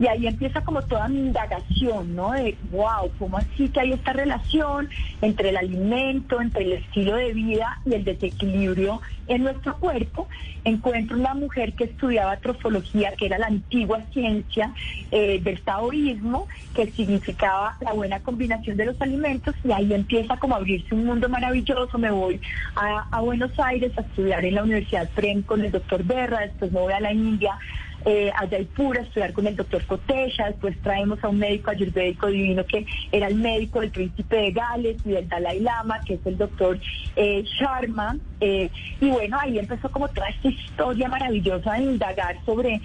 y 0.00 0.06
ahí 0.06 0.26
empieza 0.26 0.60
como 0.60 0.82
toda 0.82 1.08
mi 1.08 1.18
indagación, 1.18 2.14
¿no? 2.14 2.30
De, 2.32 2.56
wow, 2.70 3.10
¿cómo 3.18 3.38
así 3.38 3.68
que 3.68 3.80
hay 3.80 3.92
esta 3.92 4.12
relación 4.12 4.88
entre 5.22 5.48
el 5.48 5.56
alimento, 5.56 6.40
entre 6.40 6.64
el 6.64 6.72
estilo 6.74 7.16
de 7.16 7.32
vida 7.32 7.80
y 7.84 7.94
el 7.94 8.04
desequilibrio 8.04 9.00
en 9.26 9.42
nuestro 9.42 9.76
cuerpo? 9.78 10.28
Encuentro 10.64 11.16
una 11.16 11.34
mujer 11.34 11.72
que 11.72 11.84
estudiaba 11.84 12.36
trofología, 12.36 13.12
que 13.12 13.26
era 13.26 13.38
la 13.38 13.46
antigua 13.46 14.02
ciencia 14.12 14.72
eh, 15.10 15.40
del 15.42 15.60
taoísmo, 15.62 16.46
que 16.74 16.90
significaba 16.92 17.76
la 17.80 17.92
buena 17.92 18.20
combinación 18.20 18.76
de 18.76 18.86
los 18.86 19.00
alimentos, 19.00 19.54
y 19.64 19.72
ahí 19.72 19.92
empieza 19.92 20.36
como 20.36 20.54
a 20.54 20.58
abrirse 20.58 20.94
un 20.94 21.06
mundo 21.06 21.28
maravilloso. 21.28 21.98
Me 21.98 22.10
voy 22.10 22.40
a, 22.76 23.08
a 23.10 23.20
Buenos 23.20 23.58
Aires 23.58 23.90
a 23.98 24.02
estudiar 24.02 24.44
en 24.44 24.54
la 24.54 24.62
Universidad 24.62 25.07
estudiar 25.08 25.14
PREM 25.14 25.42
con 25.42 25.64
el 25.64 25.70
doctor 25.70 26.04
Berra, 26.04 26.40
después 26.40 26.72
me 26.72 26.80
voy 26.80 26.92
a 26.92 27.00
la 27.00 27.12
India, 27.12 27.58
eh, 28.04 28.30
a 28.34 28.46
Jaipur 28.48 28.96
a 28.96 29.02
estudiar 29.02 29.32
con 29.32 29.46
el 29.46 29.56
doctor 29.56 29.84
Cotesha, 29.84 30.46
después 30.46 30.76
traemos 30.82 31.22
a 31.22 31.28
un 31.28 31.38
médico 31.38 31.70
ayurvédico 31.70 32.28
divino 32.28 32.64
que 32.64 32.86
era 33.10 33.26
el 33.26 33.34
médico 33.34 33.80
del 33.80 33.90
príncipe 33.90 34.36
de 34.36 34.52
Gales 34.52 34.96
y 35.04 35.10
del 35.10 35.28
Dalai 35.28 35.60
Lama, 35.60 36.00
que 36.06 36.14
es 36.14 36.20
el 36.24 36.38
doctor 36.38 36.78
eh, 37.16 37.44
Sharma. 37.58 38.16
Eh, 38.40 38.70
y 39.00 39.08
bueno, 39.08 39.36
ahí 39.40 39.58
empezó 39.58 39.90
como 39.90 40.08
toda 40.08 40.28
esta 40.28 40.48
historia 40.48 41.08
maravillosa 41.08 41.74
de 41.74 41.82
indagar 41.82 42.36
sobre 42.46 42.80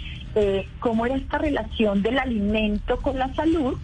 cómo 0.80 1.06
era 1.06 1.16
esta 1.16 1.38
relación 1.38 2.02
del 2.02 2.18
alimento 2.18 2.98
con 2.98 3.20
la 3.20 3.32
salud. 3.36 3.78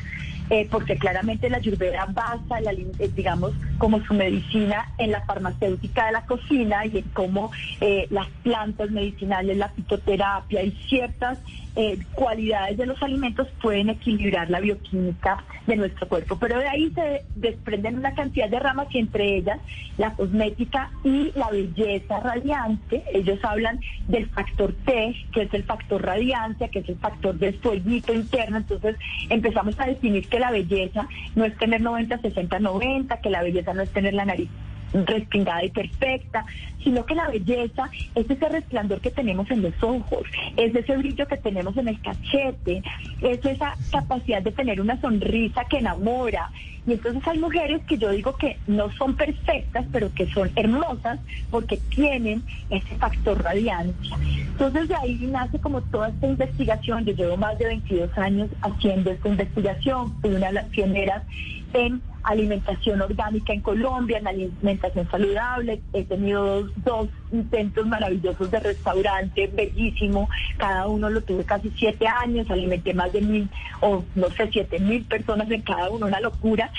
Eh, 0.52 0.68
porque 0.70 0.98
claramente 0.98 1.48
la 1.48 1.58
ayurveda 1.58 2.08
basa, 2.10 2.60
la, 2.62 2.72
eh, 2.72 3.12
digamos, 3.16 3.52
como 3.78 4.04
su 4.04 4.16
medicina 4.16 4.90
en 4.98 5.12
la 5.12 5.22
farmacéutica 5.22 6.08
de 6.08 6.12
la 6.14 6.26
cocina 6.26 6.88
y 6.88 6.98
en 6.98 7.04
cómo 7.14 7.52
eh, 7.82 8.08
las 8.10 8.28
plantas 8.42 8.90
medicinales, 8.90 9.58
la 9.58 9.70
fitoterapia 9.70 10.64
y 10.64 10.72
ciertas 10.90 11.38
cualidades 12.14 12.78
de 12.78 12.86
los 12.86 13.02
alimentos 13.02 13.48
pueden 13.62 13.90
equilibrar 13.90 14.50
la 14.50 14.60
bioquímica 14.60 15.44
de 15.66 15.76
nuestro 15.76 16.08
cuerpo. 16.08 16.38
Pero 16.38 16.60
de 16.60 16.68
ahí 16.68 16.92
se 16.92 17.24
desprenden 17.36 17.98
una 17.98 18.14
cantidad 18.14 18.50
de 18.50 18.60
ramas 18.60 18.88
y 18.92 19.00
entre 19.00 19.38
ellas 19.38 19.60
la 19.98 20.14
cosmética 20.14 20.92
y 21.04 21.32
la 21.36 21.50
belleza 21.50 22.20
radiante. 22.20 23.04
Ellos 23.14 23.40
hablan 23.44 23.80
del 24.08 24.28
factor 24.30 24.74
T, 24.86 25.16
que 25.32 25.44
es 25.44 25.54
el 25.54 25.64
factor 25.64 26.04
radiancia, 26.04 26.68
que 26.68 26.80
es 26.80 26.90
el 26.90 26.98
factor 26.98 27.36
del 27.36 27.58
fueguito 27.60 28.14
interno. 28.14 28.58
Entonces 28.58 28.96
empezamos 29.30 29.80
a 29.80 29.86
definir 29.86 30.28
que 30.28 30.40
la 30.40 30.52
belleza 30.52 31.08
no 31.36 31.46
es 31.46 31.58
tener 31.58 31.82
90, 31.82 32.18
60, 32.20 32.60
90, 32.60 33.22
que 33.22 33.30
la 33.30 33.44
belleza 33.44 33.74
no 33.74 33.82
es 33.82 33.90
tener 33.90 34.14
la 34.14 34.26
nariz 34.26 34.50
respingada 34.94 35.64
y 35.64 35.70
perfecta, 35.70 36.46
sino 36.84 37.06
que 37.06 37.16
la 37.16 37.28
belleza 37.28 37.90
es 38.16 38.30
ese 38.30 38.50
resplandor 38.50 39.02
que 39.02 39.12
tenemos 39.12 39.50
en 39.52 39.62
los 39.62 39.84
ojos, 39.84 40.24
es 40.58 40.74
ese 40.76 40.98
brillo 40.98 41.28
que 41.28 41.38
tenemos 41.38 41.76
en 41.78 41.90
el 41.90 42.02
cachete, 42.02 42.82
es 43.22 43.46
esa 43.46 43.76
capacidad 43.92 44.42
de 44.42 44.52
tener 44.52 44.82
una 44.82 45.00
sonrisa 45.02 45.66
que 45.66 45.78
enamora. 45.78 46.50
Y 46.88 46.94
entonces 46.94 47.22
hay 47.28 47.38
mujeres 47.38 47.82
que 47.88 47.98
yo 47.98 48.10
digo 48.10 48.36
que 48.36 48.58
no 48.66 48.90
son 48.94 49.16
perfectas, 49.16 49.86
pero 49.92 50.12
que 50.14 50.28
son 50.28 50.50
hermosas 50.56 51.20
porque 51.52 51.78
tienen 51.90 52.42
ese 52.70 52.96
factor 52.96 53.44
radiancia. 53.44 54.18
Entonces 54.24 54.88
de 54.88 54.96
ahí 54.96 55.18
nace 55.30 55.60
como 55.60 55.82
toda 55.82 56.10
esta 56.10 56.26
investigación. 56.26 57.06
Yo 57.06 57.14
llevo 57.14 57.38
más 57.38 57.60
de 57.60 57.66
22 57.66 58.18
años 58.18 58.50
haciendo 58.62 59.12
esta 59.12 59.28
investigación, 59.28 60.20
fui 60.22 60.32
una 60.32 60.48
de 60.48 60.54
las 60.54 60.66
pioneras 60.66 61.24
en 61.74 62.02
alimentación 62.24 63.02
orgánica 63.02 63.54
en 63.54 63.62
Colombia, 63.62 64.18
en 64.18 64.28
alimentación 64.28 65.10
saludable. 65.10 65.82
He 65.94 66.04
tenido 66.04 66.64
dos, 66.64 66.72
dos, 66.84 67.10
intentos 67.32 67.86
maravillosos 67.88 68.52
de 68.52 68.60
restaurante, 68.60 69.48
bellísimo. 69.48 70.30
Cada 70.58 70.88
uno 70.88 71.10
lo 71.10 71.22
tuve 71.22 71.44
casi 71.44 71.72
siete 71.78 72.08
años, 72.08 72.50
alimenté 72.50 72.94
más 72.94 73.12
de 73.14 73.22
mil, 73.22 73.50
o 73.82 74.04
no 74.16 74.30
sé, 74.32 74.50
siete 74.52 74.80
mil 74.80 75.04
personas 75.06 75.50
en 75.52 75.62
cada 75.62 75.90
uno, 75.90 76.08
una 76.08 76.20
locura. 76.20 76.72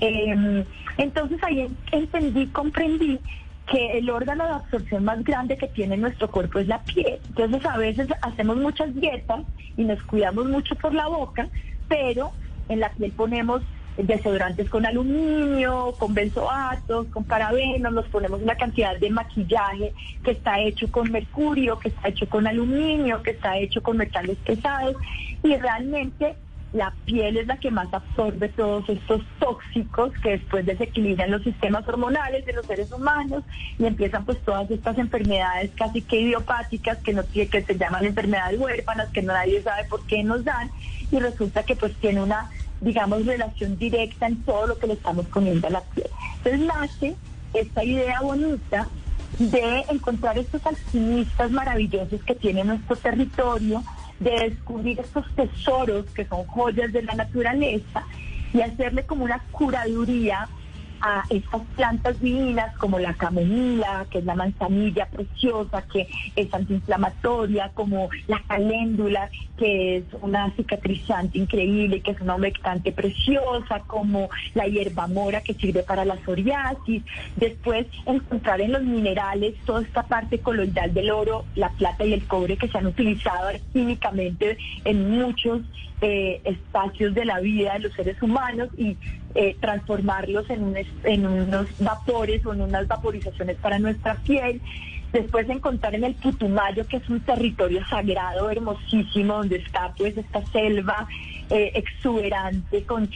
Eh, 0.00 0.64
entonces 0.98 1.38
ahí 1.42 1.68
entendí, 1.92 2.46
comprendí 2.46 3.18
que 3.66 3.98
el 3.98 4.08
órgano 4.10 4.44
de 4.44 4.52
absorción 4.52 5.04
más 5.04 5.22
grande 5.24 5.56
que 5.56 5.66
tiene 5.66 5.96
nuestro 5.96 6.30
cuerpo 6.30 6.60
es 6.60 6.68
la 6.68 6.82
piel. 6.84 7.18
Entonces 7.28 7.66
a 7.66 7.76
veces 7.76 8.08
hacemos 8.22 8.56
muchas 8.56 8.94
dietas 8.94 9.40
y 9.76 9.84
nos 9.84 10.02
cuidamos 10.04 10.46
mucho 10.46 10.74
por 10.76 10.94
la 10.94 11.08
boca, 11.08 11.48
pero 11.88 12.30
en 12.68 12.80
la 12.80 12.90
piel 12.90 13.12
ponemos 13.12 13.62
desodorantes 13.96 14.68
con 14.68 14.84
aluminio, 14.84 15.94
con 15.98 16.14
benzoatos, 16.14 17.06
con 17.08 17.24
parabenos, 17.24 17.92
nos 17.92 18.06
ponemos 18.08 18.42
una 18.42 18.54
cantidad 18.54 18.96
de 18.98 19.10
maquillaje 19.10 19.92
que 20.22 20.32
está 20.32 20.60
hecho 20.60 20.90
con 20.90 21.10
mercurio, 21.10 21.78
que 21.78 21.88
está 21.88 22.08
hecho 22.08 22.28
con 22.28 22.46
aluminio, 22.46 23.22
que 23.22 23.30
está 23.30 23.56
hecho 23.58 23.82
con 23.82 23.96
metales 23.96 24.36
pesados 24.38 24.96
y 25.42 25.56
realmente 25.56 26.36
la 26.72 26.92
piel 27.06 27.38
es 27.38 27.46
la 27.46 27.56
que 27.56 27.70
más 27.70 27.92
absorbe 27.92 28.48
todos 28.50 28.86
estos 28.88 29.22
tóxicos 29.38 30.12
que 30.22 30.30
después 30.30 30.66
desequilibran 30.66 31.30
los 31.30 31.42
sistemas 31.42 31.86
hormonales 31.88 32.44
de 32.44 32.52
los 32.52 32.66
seres 32.66 32.92
humanos 32.92 33.44
y 33.78 33.86
empiezan 33.86 34.24
pues 34.24 34.38
todas 34.42 34.70
estas 34.70 34.98
enfermedades 34.98 35.70
casi 35.74 36.02
que 36.02 36.20
idiopáticas 36.20 36.98
que 36.98 37.14
no 37.14 37.22
que 37.26 37.64
se 37.66 37.78
llaman 37.78 38.04
enfermedades 38.04 38.60
huérfanas 38.60 39.08
que 39.10 39.22
nadie 39.22 39.62
sabe 39.62 39.84
por 39.84 40.04
qué 40.06 40.22
nos 40.22 40.44
dan 40.44 40.70
y 41.10 41.18
resulta 41.18 41.62
que 41.62 41.76
pues 41.76 41.94
tiene 41.96 42.22
una 42.22 42.50
digamos, 42.80 43.24
relación 43.26 43.76
directa 43.78 44.26
en 44.26 44.42
todo 44.42 44.66
lo 44.66 44.78
que 44.78 44.86
le 44.86 44.94
estamos 44.94 45.26
poniendo 45.26 45.66
a 45.66 45.70
la 45.70 45.80
piel. 45.80 46.08
Entonces 46.38 46.60
nace 46.60 47.16
esta 47.54 47.84
idea 47.84 48.20
bonita 48.20 48.88
de 49.38 49.84
encontrar 49.90 50.38
estos 50.38 50.64
alquimistas 50.66 51.50
maravillosos 51.50 52.22
que 52.24 52.34
tiene 52.34 52.64
nuestro 52.64 52.96
territorio, 52.96 53.82
de 54.20 54.50
descubrir 54.50 55.00
estos 55.00 55.26
tesoros 55.34 56.06
que 56.14 56.24
son 56.24 56.44
joyas 56.46 56.92
de 56.92 57.02
la 57.02 57.14
naturaleza 57.14 58.04
y 58.54 58.60
hacerle 58.60 59.04
como 59.04 59.24
una 59.24 59.40
curaduría 59.50 60.48
a 61.00 61.24
estas 61.30 61.62
plantas 61.76 62.20
divinas 62.20 62.76
como 62.76 62.98
la 62.98 63.14
camomila, 63.14 64.06
que 64.10 64.18
es 64.18 64.24
la 64.24 64.34
manzanilla 64.34 65.06
preciosa, 65.06 65.82
que 65.82 66.08
es 66.34 66.52
antiinflamatoria, 66.52 67.70
como 67.74 68.08
la 68.26 68.42
caléndula, 68.46 69.30
que 69.56 69.98
es 69.98 70.04
una 70.20 70.50
cicatrizante 70.56 71.38
increíble, 71.38 72.00
que 72.00 72.12
es 72.12 72.20
una 72.20 72.34
humectante 72.34 72.92
preciosa, 72.92 73.80
como 73.86 74.28
la 74.54 74.66
hierba 74.66 75.06
mora, 75.06 75.40
que 75.40 75.54
sirve 75.54 75.82
para 75.82 76.04
la 76.04 76.16
psoriasis. 76.24 77.02
Después 77.36 77.86
encontrar 78.04 78.60
en 78.60 78.72
los 78.72 78.82
minerales 78.82 79.54
toda 79.64 79.82
esta 79.82 80.02
parte 80.02 80.38
coloidal 80.40 80.92
del 80.92 81.10
oro, 81.10 81.44
la 81.54 81.70
plata 81.70 82.04
y 82.04 82.12
el 82.12 82.26
cobre 82.26 82.56
que 82.56 82.68
se 82.68 82.78
han 82.78 82.86
utilizado 82.86 83.48
químicamente 83.72 84.58
en 84.84 85.10
muchos 85.10 85.62
eh, 86.02 86.42
espacios 86.44 87.14
de 87.14 87.24
la 87.24 87.40
vida 87.40 87.72
de 87.72 87.78
los 87.78 87.94
seres 87.94 88.20
humanos 88.20 88.68
y 88.76 88.98
eh, 89.34 89.56
transformarlos 89.60 90.48
en, 90.50 90.76
en 91.04 91.26
unos 91.26 91.68
vapores 91.78 92.44
o 92.44 92.52
en 92.52 92.60
unas 92.60 92.86
vaporizaciones 92.86 93.56
para 93.56 93.78
nuestra 93.78 94.16
piel. 94.16 94.60
Después 95.14 95.48
encontrar 95.48 95.94
en 95.94 96.04
el 96.04 96.14
Putumayo, 96.14 96.86
que 96.86 96.98
es 96.98 97.08
un 97.08 97.20
territorio 97.20 97.82
sagrado, 97.86 98.50
hermosísimo, 98.50 99.38
donde 99.38 99.56
está 99.56 99.94
pues 99.96 100.18
esta 100.18 100.44
selva 100.48 101.08
eh, 101.48 101.72
exuberante 101.74 102.82
con 102.82 103.08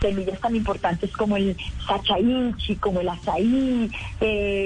semillas 0.00 0.40
tan 0.40 0.56
importantes 0.56 1.10
como 1.10 1.36
el 1.36 1.54
sachainchi, 1.86 2.76
como 2.76 3.00
el 3.00 3.08
azaí, 3.10 3.90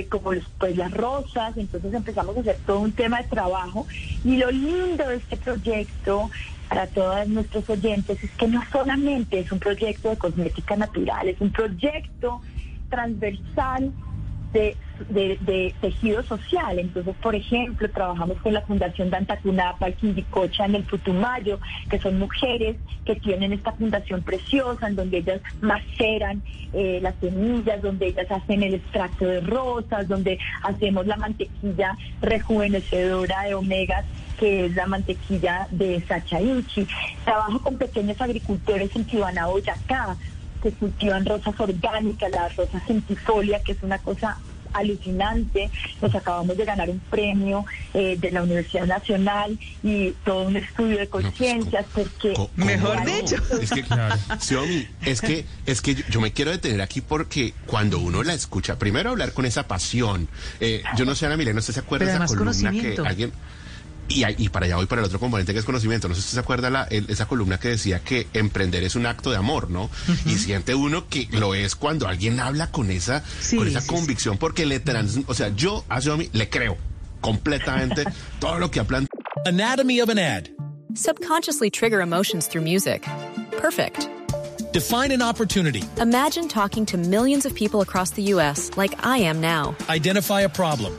como 0.09 0.35
pues, 0.59 0.77
las 0.77 0.93
rosas. 0.93 1.57
Entonces 1.57 1.93
empezamos 1.93 2.37
a 2.37 2.41
hacer 2.41 2.59
todo 2.65 2.79
un 2.79 2.93
tema 2.93 3.23
de 3.23 3.29
trabajo. 3.29 3.89
Y 4.25 4.37
lo 4.37 4.53
lindo 4.53 5.09
de 5.09 5.17
este 5.17 5.37
proyecto 5.37 6.31
para 6.69 6.87
todos 6.89 7.27
nuestros 7.29 7.69
oyentes 7.69 8.19
es 8.23 8.31
que 8.33 8.49
no 8.49 8.63
solamente 8.73 9.41
es 9.41 9.51
un 9.53 9.59
proyecto 9.59 10.11
de 10.11 10.17
cosmética 10.17 10.77
natural, 10.77 11.29
es 11.29 11.41
un 11.41 11.53
proyecto 11.53 12.41
transversal 12.89 13.93
de, 14.55 15.75
tejido 15.81 16.23
social. 16.23 16.79
Entonces, 16.79 17.15
por 17.21 17.35
ejemplo, 17.35 17.91
trabajamos 17.91 18.39
con 18.39 18.55
la 18.55 18.63
Fundación 18.63 19.11
Dantacunapa, 19.11 19.91
Quindicocha 19.93 20.65
en 20.65 20.77
el 20.77 20.85
Putumayo, 20.85 21.59
que 21.91 21.99
son 21.99 22.19
mujeres 22.19 22.77
que 23.05 23.17
tienen 23.17 23.53
esta 23.53 23.73
fundación 23.73 24.23
preciosa 24.23 24.89
en 24.89 24.97
donde 24.97 25.19
ellas 25.19 25.41
maceran 25.61 26.43
eh, 26.73 27.01
las 27.03 27.15
semillas, 27.21 27.83
donde 27.83 28.07
ellas 28.07 28.31
hacen 28.31 28.63
el 28.63 28.75
extracto 28.75 29.27
de 29.27 29.41
rosas, 29.41 30.09
donde 30.09 30.39
hacemos 30.63 31.07
la 31.07 31.17
mantequilla 31.17 31.97
rejuvenecedora 32.23 33.43
de 33.43 33.55
omegas 33.55 34.05
que 34.39 34.67
es 34.67 34.75
la 34.75 34.87
mantequilla 34.87 35.69
de 35.71 36.03
Sachainchi. 36.09 36.89
Trabajo 37.25 37.61
con 37.61 37.79
pequeños 37.79 38.21
agricultores 38.21 38.95
en 38.97 39.07
Chivana, 39.07 39.47
Boyacá, 39.47 40.17
que 40.65 40.73
cultivan 40.73 41.27
rosas 41.27 41.55
orgánicas, 41.61 42.31
las 42.31 42.57
rosas 42.57 42.83
centifolia, 42.87 43.63
que 43.63 43.73
es 43.73 43.83
una 43.83 43.99
cosa 43.99 44.39
alucinante. 44.73 45.71
Nos 46.01 46.15
acabamos 46.15 46.57
de 46.57 46.65
ganar 46.65 46.89
un 46.89 46.99
premio 46.99 47.67
eh, 47.93 48.17
de 48.19 48.31
la 48.31 48.43
Universidad 48.43 48.87
Nacional 48.87 49.59
y 49.83 50.13
todo 50.25 50.49
un 50.49 50.57
estudio 50.57 50.99
de 50.99 51.07
pues, 51.07 51.27
conciencias, 51.27 51.85
porque 51.95 52.33
mejor 52.57 53.05
dicho. 53.05 53.37
Es 53.61 53.71
que, 53.71 53.85
es 55.03 55.21
que, 55.21 55.47
es 55.67 55.83
que 55.83 55.95
yo 56.09 56.21
me 56.23 56.33
quiero 56.33 56.51
detener 56.51 56.81
aquí 56.81 57.03
porque 57.03 57.53
cuando 57.67 57.99
uno 57.99 58.23
la 58.23 58.33
escucha, 58.33 58.79
primero 58.79 59.11
hablar 59.11 59.35
con 59.35 59.45
esa 59.45 59.69
pasión. 59.69 60.29
Eh, 60.61 60.83
yo 60.97 61.05
no 61.05 61.15
sé, 61.15 61.27
Ana 61.27 61.37
Milena, 61.37 61.61
¿usted 61.61 61.75
se 61.75 61.81
acuerda 61.81 62.07
de 62.07 62.25
esa 62.25 62.27
columna 62.27 62.73
que 62.73 62.97
alguien 63.05 63.33
y, 64.09 64.49
para 64.49 64.67
allá 64.67 64.77
voy 64.77 64.87
para 64.87 65.01
el 65.01 65.07
otro 65.07 65.19
componente 65.19 65.53
que 65.53 65.59
es 65.59 65.65
conocimiento. 65.65 66.09
No 66.09 66.15
sé 66.15 66.23
si 66.23 66.29
se 66.29 66.41
acuerda 66.41 66.71
la, 66.71 66.85
esa 66.85 67.27
columna 67.27 67.59
que 67.59 67.69
decía 67.69 68.01
que 68.01 68.27
emprender 68.35 68.85
es 68.85 68.97
un 68.97 69.07
acto 69.07 69.31
de 69.31 69.37
amor, 69.37 69.71
¿no? 69.71 69.91
Y 70.27 70.37
siente 70.37 70.75
uno 70.75 71.09
que 71.09 71.29
lo 71.31 71.55
es 71.55 71.75
cuando 71.75 72.07
alguien 72.09 72.41
habla 72.41 72.71
con 72.71 72.91
esa, 72.91 73.25
con 73.57 73.67
esa 73.67 73.87
convicción, 73.87 74.39
porque 74.39 74.67
le 74.67 74.81
trans, 74.81 75.21
o 75.27 75.35
sea, 75.35 75.49
yo 75.55 75.85
a 75.89 76.01
Xiaomi 76.01 76.31
le 76.33 76.49
creo 76.49 76.77
completamente 77.21 78.05
todo 78.41 78.59
lo 78.59 78.71
que 78.71 78.81
ha 78.81 78.85
planteado. 78.85 79.09
Anatomy 79.47 80.01
of 80.01 80.09
an 80.09 80.19
ad. 80.19 80.49
Subconsciously 80.95 81.71
trigger 81.71 82.01
emotions 82.01 82.47
through 82.47 82.63
music. 82.63 83.05
Perfect. 83.59 84.09
Define 84.73 85.13
an 85.13 85.23
opportunity. 85.23 85.83
Imagine 86.01 86.49
talking 86.49 86.85
to 86.87 86.99
millions 86.99 87.47
of 87.47 87.55
people 87.55 87.81
across 87.81 88.11
the 88.11 88.23
U.S. 88.35 88.71
like 88.77 89.07
I 89.07 89.19
am 89.19 89.41
now. 89.41 89.77
Identify 89.89 90.43
a 90.43 90.49
problem. 90.49 90.99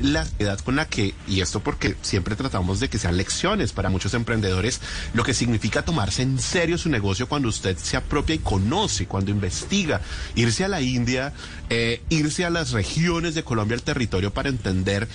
la 0.00 0.26
edad 0.38 0.58
con 0.60 0.76
la 0.76 0.86
que, 0.86 1.14
y 1.26 1.40
esto 1.40 1.60
porque 1.60 1.96
siempre 2.02 2.36
tratamos 2.36 2.80
de 2.80 2.88
que 2.88 2.98
sean 2.98 3.16
lecciones 3.16 3.72
para 3.72 3.90
muchos 3.90 4.14
emprendedores, 4.14 4.80
lo 5.14 5.24
que 5.24 5.34
significa 5.34 5.82
tomarse 5.82 6.22
en 6.22 6.38
serio 6.38 6.78
su 6.78 6.88
negocio 6.88 7.28
cuando 7.28 7.48
usted 7.48 7.76
se 7.76 7.96
apropia 7.96 8.34
y 8.34 8.38
conoce, 8.38 9.06
cuando 9.06 9.30
investiga, 9.30 10.00
irse 10.34 10.64
a 10.64 10.68
la 10.68 10.80
India, 10.80 11.32
eh, 11.68 12.02
irse 12.08 12.44
a 12.44 12.50
las 12.50 12.72
regiones 12.72 13.34
de 13.34 13.44
Colombia, 13.44 13.76
al 13.76 13.82
territorio 13.82 14.32
para 14.32 14.48
entender 14.48 15.08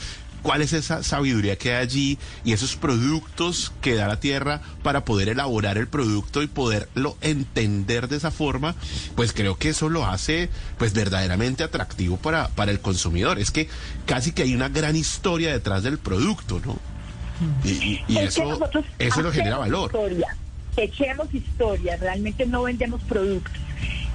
cuál 0.45 0.61
es 0.61 0.73
esa 0.73 1.01
sabiduría 1.01 1.55
que 1.55 1.73
hay 1.73 1.81
allí 1.81 2.19
y 2.43 2.53
esos 2.53 2.75
productos 2.75 3.73
que 3.81 3.95
da 3.95 4.07
la 4.07 4.19
tierra 4.19 4.61
para 4.83 5.03
poder 5.03 5.27
elaborar 5.27 5.79
el 5.79 5.87
producto 5.87 6.43
y 6.43 6.47
poderlo 6.47 7.17
entender 7.21 8.07
de 8.07 8.17
esa 8.17 8.29
forma, 8.29 8.75
pues 9.15 9.33
creo 9.33 9.57
que 9.57 9.69
eso 9.69 9.89
lo 9.89 10.05
hace 10.05 10.49
pues 10.77 10.93
verdaderamente 10.93 11.63
atractivo 11.63 12.17
para, 12.17 12.49
para 12.49 12.69
el 12.69 12.79
consumidor. 12.79 13.39
Es 13.39 13.49
que 13.49 13.67
casi 14.05 14.33
que 14.33 14.43
hay 14.43 14.53
una 14.53 14.69
gran 14.69 14.95
historia 14.95 15.51
detrás 15.51 15.81
del 15.81 15.97
producto, 15.97 16.61
¿no? 16.63 16.77
Y, 17.63 18.03
y 18.07 18.17
Es 18.19 18.35
que 18.35 18.43
eso, 18.43 18.69
eso 18.99 19.21
lo 19.23 19.31
genera 19.31 19.57
valor. 19.57 19.89
Historia, 19.91 20.37
echemos 20.77 21.33
historia, 21.33 21.97
realmente 21.97 22.45
no 22.45 22.61
vendemos 22.61 23.01
productos. 23.01 23.51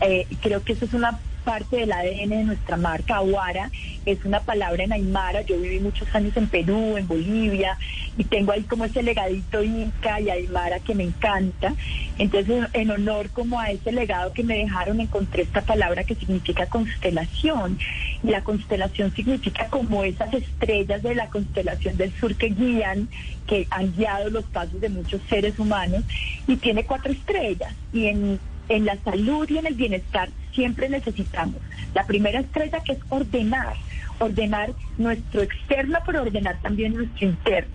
Eh, 0.01 0.29
creo 0.41 0.63
que 0.63 0.75
eso 0.75 0.85
es 0.85 0.95
una 0.95 1.19
parte 1.51 1.79
del 1.79 1.91
ADN 1.91 2.29
de 2.29 2.45
nuestra 2.45 2.77
marca. 2.77 3.17
Aguara 3.17 3.73
es 4.07 4.25
una 4.25 4.39
palabra 4.39 4.85
en 4.85 4.93
Aymara. 4.93 5.43
Yo 5.43 5.59
viví 5.59 5.81
muchos 5.81 6.07
años 6.15 6.37
en 6.37 6.47
Perú, 6.47 6.97
en 6.97 7.09
Bolivia, 7.09 7.77
y 8.17 8.23
tengo 8.23 8.53
ahí 8.53 8.63
como 8.63 8.85
ese 8.85 9.03
legadito 9.03 9.61
Inca 9.61 10.21
y 10.21 10.31
Aymara 10.31 10.79
que 10.79 10.95
me 10.95 11.03
encanta. 11.03 11.75
Entonces, 12.19 12.69
en 12.73 12.93
honor 12.93 13.31
como 13.31 13.59
a 13.59 13.73
ese 13.73 13.91
legado 13.91 14.33
que 14.33 14.45
me 14.45 14.59
dejaron, 14.59 15.01
encontré 15.01 15.43
esta 15.43 15.63
palabra 15.63 16.05
que 16.05 16.15
significa 16.15 16.67
constelación. 16.67 17.81
Y 18.23 18.29
la 18.29 18.45
constelación 18.45 19.13
significa 19.13 19.67
como 19.71 20.05
esas 20.05 20.33
estrellas 20.33 21.03
de 21.03 21.17
la 21.17 21.31
constelación 21.31 21.97
del 21.97 22.13
sur 22.13 22.37
que 22.37 22.51
guían, 22.51 23.09
que 23.49 23.67
han 23.71 23.93
guiado 23.97 24.31
los 24.31 24.45
pasos 24.45 24.81
de 24.81 24.89
muchos 24.89 25.21
seres 25.29 25.59
humanos, 25.59 26.05
y 26.47 26.55
tiene 26.55 26.85
cuatro 26.85 27.11
estrellas. 27.11 27.75
Y 27.93 28.07
en 28.07 28.39
en 28.71 28.85
la 28.85 28.97
salud 29.03 29.51
y 29.51 29.59
en 29.59 29.67
el 29.67 29.75
bienestar 29.75 30.31
siempre 30.53 30.89
necesitamos 30.89 31.61
la 31.95 32.05
primera 32.07 32.41
estrella 32.41 32.81
que 32.85 32.93
es 32.93 32.99
ordenar, 33.09 33.75
ordenar 34.19 34.73
nuestro 34.99 35.43
externo, 35.43 35.99
pero 36.07 36.23
ordenar 36.23 36.61
también 36.63 36.95
nuestro 36.95 37.29
interno. 37.29 37.75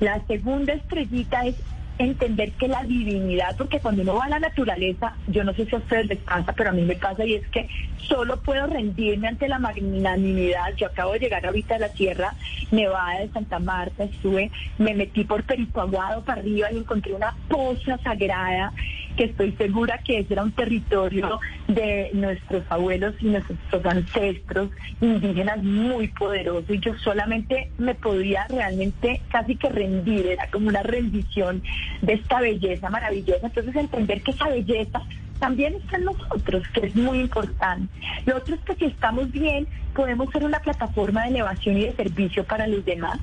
La 0.00 0.20
segunda 0.26 0.72
estrellita 0.72 1.46
es 1.46 1.54
entender 1.98 2.52
que 2.52 2.68
la 2.68 2.82
divinidad, 2.82 3.56
porque 3.56 3.78
cuando 3.78 4.02
uno 4.02 4.16
va 4.16 4.24
a 4.24 4.28
la 4.28 4.40
naturaleza, 4.40 5.14
yo 5.28 5.44
no 5.44 5.54
sé 5.54 5.66
si 5.66 5.74
a 5.74 5.78
ustedes 5.78 6.06
les 6.06 6.18
pasa, 6.18 6.52
pero 6.52 6.70
a 6.70 6.72
mí 6.72 6.82
me 6.82 6.96
pasa 6.96 7.24
y 7.24 7.34
es 7.34 7.46
que 7.48 7.68
solo 8.08 8.40
puedo 8.40 8.66
rendirme 8.66 9.28
ante 9.28 9.48
la 9.48 9.58
magnanimidad. 9.58 10.74
Yo 10.76 10.88
acabo 10.88 11.12
de 11.12 11.20
llegar 11.20 11.46
ahorita 11.46 11.76
a 11.76 11.78
la 11.78 11.88
Sierra 11.90 12.34
Nevada 12.72 13.20
de 13.20 13.28
Santa 13.28 13.60
Marta, 13.60 14.04
estuve, 14.04 14.50
me 14.78 14.94
metí 14.94 15.24
por 15.24 15.44
Perito 15.44 15.80
Aguado 15.80 16.24
para 16.24 16.40
arriba 16.40 16.72
y 16.72 16.78
encontré 16.78 17.14
una 17.14 17.34
poza 17.48 17.96
sagrada 17.98 18.72
que 19.16 19.24
estoy 19.24 19.52
segura 19.52 19.98
que 20.04 20.18
ese 20.18 20.34
era 20.34 20.42
un 20.42 20.52
territorio 20.52 21.40
de 21.68 22.10
nuestros 22.12 22.64
abuelos 22.68 23.14
y 23.20 23.26
nuestros 23.26 23.86
ancestros 23.86 24.70
indígenas 25.00 25.62
muy 25.62 26.08
poderoso 26.08 26.72
y 26.72 26.80
yo 26.80 26.96
solamente 26.98 27.70
me 27.78 27.94
podía 27.94 28.46
realmente 28.48 29.20
casi 29.30 29.56
que 29.56 29.68
rendir, 29.68 30.26
era 30.26 30.48
como 30.48 30.68
una 30.68 30.82
rendición 30.82 31.62
de 32.02 32.14
esta 32.14 32.40
belleza 32.40 32.90
maravillosa. 32.90 33.46
Entonces 33.46 33.76
entender 33.76 34.22
que 34.22 34.32
esa 34.32 34.48
belleza 34.48 35.02
también 35.38 35.74
está 35.74 35.96
en 35.96 36.04
nosotros, 36.04 36.66
que 36.68 36.86
es 36.86 36.96
muy 36.96 37.20
importante. 37.20 37.92
Lo 38.26 38.36
otro 38.36 38.54
es 38.54 38.60
que 38.62 38.74
si 38.76 38.84
estamos 38.86 39.30
bien, 39.30 39.66
podemos 39.94 40.30
ser 40.30 40.44
una 40.44 40.60
plataforma 40.60 41.22
de 41.22 41.28
elevación 41.28 41.78
y 41.78 41.86
de 41.86 41.92
servicio 41.92 42.44
para 42.44 42.66
los 42.66 42.84
demás. 42.84 43.18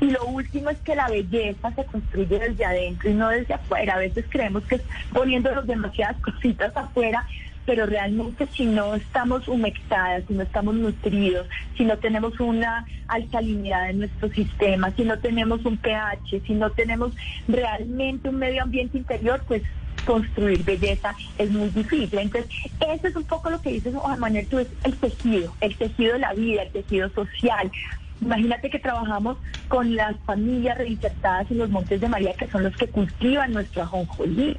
Y 0.00 0.10
lo 0.10 0.24
último 0.24 0.70
es 0.70 0.78
que 0.78 0.94
la 0.94 1.08
belleza 1.08 1.72
se 1.72 1.84
construye 1.84 2.38
desde 2.38 2.64
adentro 2.64 3.10
y 3.10 3.14
no 3.14 3.28
desde 3.28 3.54
afuera. 3.54 3.94
A 3.94 3.98
veces 3.98 4.24
creemos 4.28 4.64
que 4.64 4.76
es 4.76 4.82
poniéndonos 5.12 5.66
demasiadas 5.66 6.16
cositas 6.20 6.76
afuera, 6.76 7.26
pero 7.66 7.86
realmente 7.86 8.46
si 8.52 8.66
no 8.66 8.94
estamos 8.94 9.48
humectadas, 9.48 10.24
si 10.28 10.34
no 10.34 10.42
estamos 10.42 10.74
nutridos, 10.74 11.46
si 11.76 11.84
no 11.84 11.96
tenemos 11.98 12.38
una 12.40 12.84
alcalinidad 13.08 13.90
en 13.90 14.00
nuestro 14.00 14.28
sistema, 14.30 14.90
si 14.90 15.04
no 15.04 15.18
tenemos 15.18 15.64
un 15.64 15.76
pH, 15.78 16.42
si 16.46 16.54
no 16.54 16.70
tenemos 16.70 17.12
realmente 17.48 18.28
un 18.28 18.36
medio 18.36 18.62
ambiente 18.62 18.98
interior, 18.98 19.42
pues 19.46 19.62
construir 20.04 20.62
belleza 20.64 21.14
es 21.38 21.50
muy 21.50 21.68
difícil. 21.70 22.18
Entonces, 22.18 22.50
eso 22.80 23.08
es 23.08 23.16
un 23.16 23.24
poco 23.24 23.50
lo 23.50 23.60
que 23.60 23.72
dices, 23.72 23.94
Juan 23.94 24.20
Manuel, 24.20 24.46
tú 24.46 24.58
es 24.58 24.68
el 24.84 24.96
tejido, 24.96 25.54
el 25.60 25.76
tejido 25.76 26.14
de 26.14 26.18
la 26.18 26.32
vida, 26.34 26.62
el 26.62 26.70
tejido 26.70 27.08
social. 27.10 27.70
Imagínate 28.20 28.70
que 28.70 28.78
trabajamos 28.78 29.36
con 29.68 29.94
las 29.94 30.16
familias 30.20 30.78
reinsertadas 30.78 31.50
en 31.50 31.58
los 31.58 31.70
Montes 31.70 32.00
de 32.00 32.08
María, 32.08 32.32
que 32.34 32.48
son 32.48 32.62
los 32.62 32.76
que 32.76 32.88
cultivan 32.88 33.52
nuestro 33.52 33.82
ajonjolí. 33.82 34.56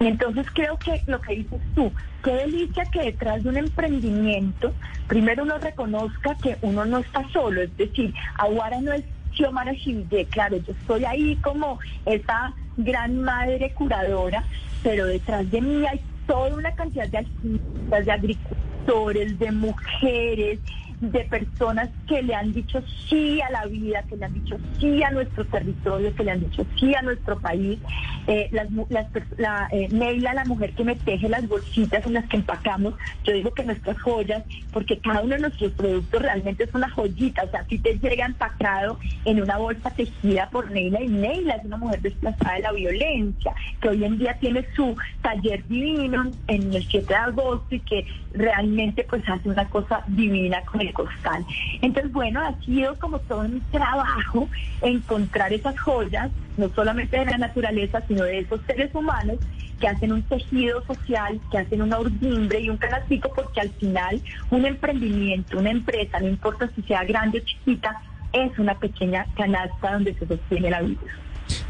Y 0.00 0.06
entonces 0.06 0.46
creo 0.52 0.76
que 0.78 1.02
lo 1.06 1.20
que 1.20 1.36
dices 1.36 1.60
tú, 1.74 1.92
qué 2.24 2.32
delicia 2.32 2.84
que 2.86 3.02
detrás 3.02 3.42
de 3.42 3.50
un 3.50 3.58
emprendimiento, 3.58 4.74
primero 5.06 5.42
uno 5.44 5.58
reconozca 5.58 6.34
que 6.36 6.56
uno 6.62 6.84
no 6.84 6.98
está 6.98 7.28
solo, 7.32 7.62
es 7.62 7.76
decir, 7.76 8.14
Aguara 8.38 8.80
no 8.80 8.92
es 8.92 9.04
Xiomara 9.32 9.74
Chiville, 9.74 10.26
claro, 10.26 10.56
yo 10.56 10.72
estoy 10.72 11.04
ahí 11.04 11.36
como 11.36 11.78
esa 12.06 12.54
gran 12.76 13.20
madre 13.20 13.72
curadora, 13.72 14.44
pero 14.82 15.06
detrás 15.06 15.50
de 15.50 15.60
mí 15.60 15.86
hay 15.86 16.00
toda 16.26 16.54
una 16.54 16.72
cantidad 16.72 17.08
de 17.08 17.18
artistas, 17.18 18.06
de 18.06 18.12
agricultores, 18.12 19.38
de 19.38 19.52
mujeres, 19.52 20.60
de 21.00 21.20
personas 21.20 21.88
que 22.06 22.22
le 22.22 22.34
han 22.34 22.52
dicho 22.52 22.82
sí 23.08 23.40
a 23.40 23.50
la 23.50 23.66
vida, 23.66 24.02
que 24.08 24.16
le 24.16 24.26
han 24.26 24.34
dicho 24.34 24.58
sí 24.78 25.02
a 25.02 25.10
nuestro 25.10 25.44
territorio, 25.46 26.14
que 26.14 26.24
le 26.24 26.32
han 26.32 26.40
dicho 26.40 26.64
sí 26.78 26.94
a 26.94 27.02
nuestro 27.02 27.38
país. 27.40 27.78
Eh, 28.26 28.50
eh, 28.52 29.88
Neila, 29.90 30.34
la 30.34 30.44
mujer 30.44 30.72
que 30.72 30.84
me 30.84 30.94
teje 30.96 31.28
las 31.28 31.48
bolsitas 31.48 32.04
en 32.06 32.14
las 32.14 32.26
que 32.26 32.36
empacamos, 32.36 32.94
yo 33.24 33.32
digo 33.32 33.52
que 33.52 33.64
nuestras 33.64 33.98
joyas, 34.00 34.44
porque 34.72 34.98
cada 34.98 35.22
uno 35.22 35.36
de 35.36 35.40
nuestros 35.40 35.72
productos 35.72 36.22
realmente 36.22 36.64
es 36.64 36.74
una 36.74 36.90
joyita, 36.90 37.44
o 37.44 37.50
sea, 37.50 37.64
si 37.64 37.78
te 37.78 37.98
llega 37.98 38.26
empacado 38.26 38.98
en 39.24 39.42
una 39.42 39.56
bolsa 39.56 39.90
tejida 39.90 40.50
por 40.50 40.70
Neila, 40.70 41.00
y 41.00 41.08
Neila 41.08 41.54
es 41.54 41.64
una 41.64 41.78
mujer 41.78 42.02
desplazada 42.02 42.56
de 42.56 42.60
la 42.60 42.72
violencia, 42.72 43.54
que 43.80 43.88
hoy 43.88 44.04
en 44.04 44.18
día 44.18 44.34
tiene 44.38 44.66
su 44.76 44.94
taller 45.22 45.66
divino 45.66 46.30
en 46.46 46.74
el 46.74 46.86
7 46.86 47.06
de 47.06 47.14
agosto 47.14 47.74
y 47.74 47.80
que 47.80 48.06
realmente 48.34 49.04
pues 49.08 49.26
hace 49.28 49.48
una 49.48 49.68
cosa 49.68 50.04
divina 50.08 50.62
con 50.62 50.80
el 50.90 50.94
costal. 50.94 51.44
Entonces, 51.80 52.12
bueno, 52.12 52.40
ha 52.40 52.54
sido 52.64 52.98
como 52.98 53.18
todo 53.20 53.40
un 53.40 53.60
trabajo 53.70 54.48
encontrar 54.82 55.52
esas 55.52 55.78
joyas, 55.78 56.30
no 56.56 56.68
solamente 56.70 57.18
de 57.18 57.26
la 57.26 57.38
naturaleza, 57.38 58.02
sino 58.06 58.24
de 58.24 58.40
esos 58.40 58.60
seres 58.66 58.94
humanos 58.94 59.38
que 59.80 59.88
hacen 59.88 60.12
un 60.12 60.22
tejido 60.22 60.84
social, 60.84 61.40
que 61.50 61.58
hacen 61.58 61.82
una 61.82 61.98
urdimbre 61.98 62.60
y 62.60 62.68
un 62.68 62.76
canastico, 62.76 63.32
porque 63.34 63.60
al 63.60 63.70
final 63.70 64.20
un 64.50 64.66
emprendimiento, 64.66 65.58
una 65.58 65.70
empresa, 65.70 66.20
no 66.20 66.28
importa 66.28 66.70
si 66.74 66.82
sea 66.82 67.04
grande 67.04 67.38
o 67.38 67.44
chiquita, 67.44 68.02
es 68.32 68.56
una 68.58 68.74
pequeña 68.74 69.26
canasta 69.34 69.92
donde 69.92 70.14
se 70.14 70.26
sostiene 70.26 70.70
la 70.70 70.82
vida. 70.82 71.00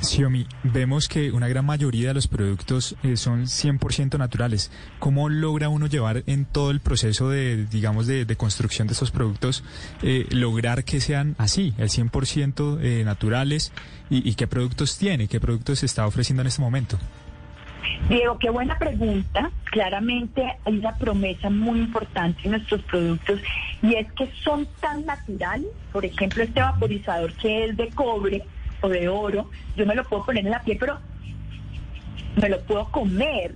Xiomi, 0.03 0.47
vemos 0.63 1.09
que 1.09 1.31
una 1.31 1.47
gran 1.49 1.67
mayoría 1.67 2.09
de 2.09 2.15
los 2.15 2.27
productos 2.27 2.97
eh, 3.03 3.17
son 3.17 3.45
100% 3.45 4.19
naturales. 4.19 4.71
¿Cómo 4.99 5.29
logra 5.29 5.69
uno 5.69 5.87
llevar 5.87 6.23
en 6.27 6.47
todo 6.47 6.71
el 6.71 6.81
proceso 6.81 7.29
de, 7.29 7.67
digamos, 7.67 8.07
de, 8.07 8.27
construcción 8.37 8.87
de 8.89 8.95
estos 8.95 9.11
productos, 9.11 9.63
eh, 10.03 10.27
lograr 10.31 10.85
que 10.85 11.01
sean 11.01 11.35
así, 11.39 11.75
el 11.79 11.89
100% 11.89 12.79
eh, 12.81 13.05
naturales? 13.05 13.73
Y, 14.09 14.29
¿Y 14.29 14.35
qué 14.35 14.47
productos 14.47 14.97
tiene? 14.97 15.29
¿Qué 15.29 15.39
productos 15.39 15.81
se 15.81 15.87
está 15.87 16.07
ofreciendo 16.07 16.41
en 16.41 16.47
este 16.47 16.63
momento? 16.63 16.99
Diego, 18.09 18.39
qué 18.39 18.51
buena 18.51 18.79
pregunta. 18.79 19.51
Claramente 19.65 20.43
hay 20.65 20.79
una 20.79 20.97
promesa 20.97 21.51
muy 21.51 21.81
importante 21.81 22.41
en 22.45 22.53
nuestros 22.53 22.83
productos 22.83 23.41
y 23.83 23.95
es 23.95 24.11
que 24.13 24.31
son 24.43 24.67
tan 24.81 25.05
naturales. 25.05 25.69
Por 25.93 26.05
ejemplo, 26.05 26.43
este 26.43 26.61
vaporizador 26.61 27.33
que 27.35 27.67
es 27.67 27.77
de 27.77 27.89
cobre 27.91 28.45
o 28.81 28.89
de 28.89 29.09
oro, 29.09 29.51
yo 29.77 29.87
me 29.87 29.95
lo 29.95 30.05
puedo 30.05 30.25
poner 30.25 30.45
en 30.45 30.53
la 30.53 30.63
piel, 30.63 30.79
pero 30.79 30.99
me 32.41 32.49
lo 32.49 32.61
puedo 32.63 32.91
comer. 32.91 33.55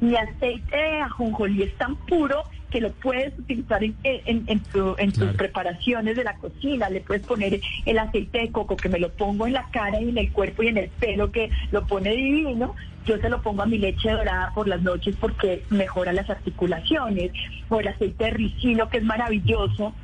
Mi 0.00 0.14
aceite 0.14 0.76
de 0.76 1.00
ajonjolí 1.00 1.62
es 1.62 1.74
tan 1.78 1.96
puro 1.96 2.44
que 2.70 2.80
lo 2.80 2.92
puedes 2.92 3.38
utilizar 3.38 3.82
en, 3.82 3.96
en, 4.02 4.44
en, 4.46 4.60
en 4.98 5.12
tus 5.12 5.32
preparaciones 5.36 6.16
de 6.16 6.24
la 6.24 6.34
cocina. 6.36 6.90
Le 6.90 7.00
puedes 7.00 7.24
poner 7.24 7.60
el 7.86 7.98
aceite 7.98 8.40
de 8.40 8.52
coco 8.52 8.76
que 8.76 8.88
me 8.88 8.98
lo 8.98 9.10
pongo 9.10 9.46
en 9.46 9.54
la 9.54 9.64
cara 9.70 10.00
y 10.00 10.10
en 10.10 10.18
el 10.18 10.32
cuerpo 10.32 10.62
y 10.62 10.68
en 10.68 10.78
el 10.78 10.88
pelo 10.88 11.30
que 11.30 11.50
lo 11.70 11.86
pone 11.86 12.10
divino. 12.10 12.74
Yo 13.06 13.18
se 13.18 13.30
lo 13.30 13.40
pongo 13.40 13.62
a 13.62 13.66
mi 13.66 13.78
leche 13.78 14.10
dorada 14.10 14.52
por 14.54 14.68
las 14.68 14.82
noches 14.82 15.16
porque 15.18 15.62
mejora 15.70 16.12
las 16.12 16.28
articulaciones. 16.28 17.30
O 17.68 17.80
el 17.80 17.88
aceite 17.88 18.24
de 18.24 18.30
ricino 18.30 18.90
que 18.90 18.98
es 18.98 19.04
maravilloso 19.04 19.94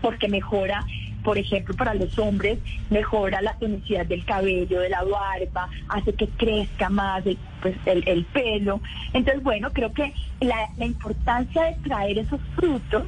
porque 0.00 0.28
mejora 0.28 0.84
por 1.24 1.38
ejemplo, 1.38 1.74
para 1.74 1.94
los 1.94 2.16
hombres 2.18 2.58
mejora 2.90 3.40
la 3.40 3.54
tonicidad 3.54 4.06
del 4.06 4.24
cabello, 4.24 4.80
de 4.80 4.90
la 4.90 5.02
barba, 5.02 5.68
hace 5.88 6.12
que 6.12 6.28
crezca 6.28 6.90
más 6.90 7.26
el, 7.26 7.38
pues, 7.60 7.74
el, 7.86 8.24
pelo. 8.26 8.80
Entonces, 9.12 9.42
bueno, 9.42 9.70
creo 9.72 9.92
que 9.92 10.12
la, 10.40 10.68
la 10.76 10.84
importancia 10.84 11.64
de 11.64 11.74
traer 11.82 12.18
esos 12.18 12.40
frutos, 12.54 13.04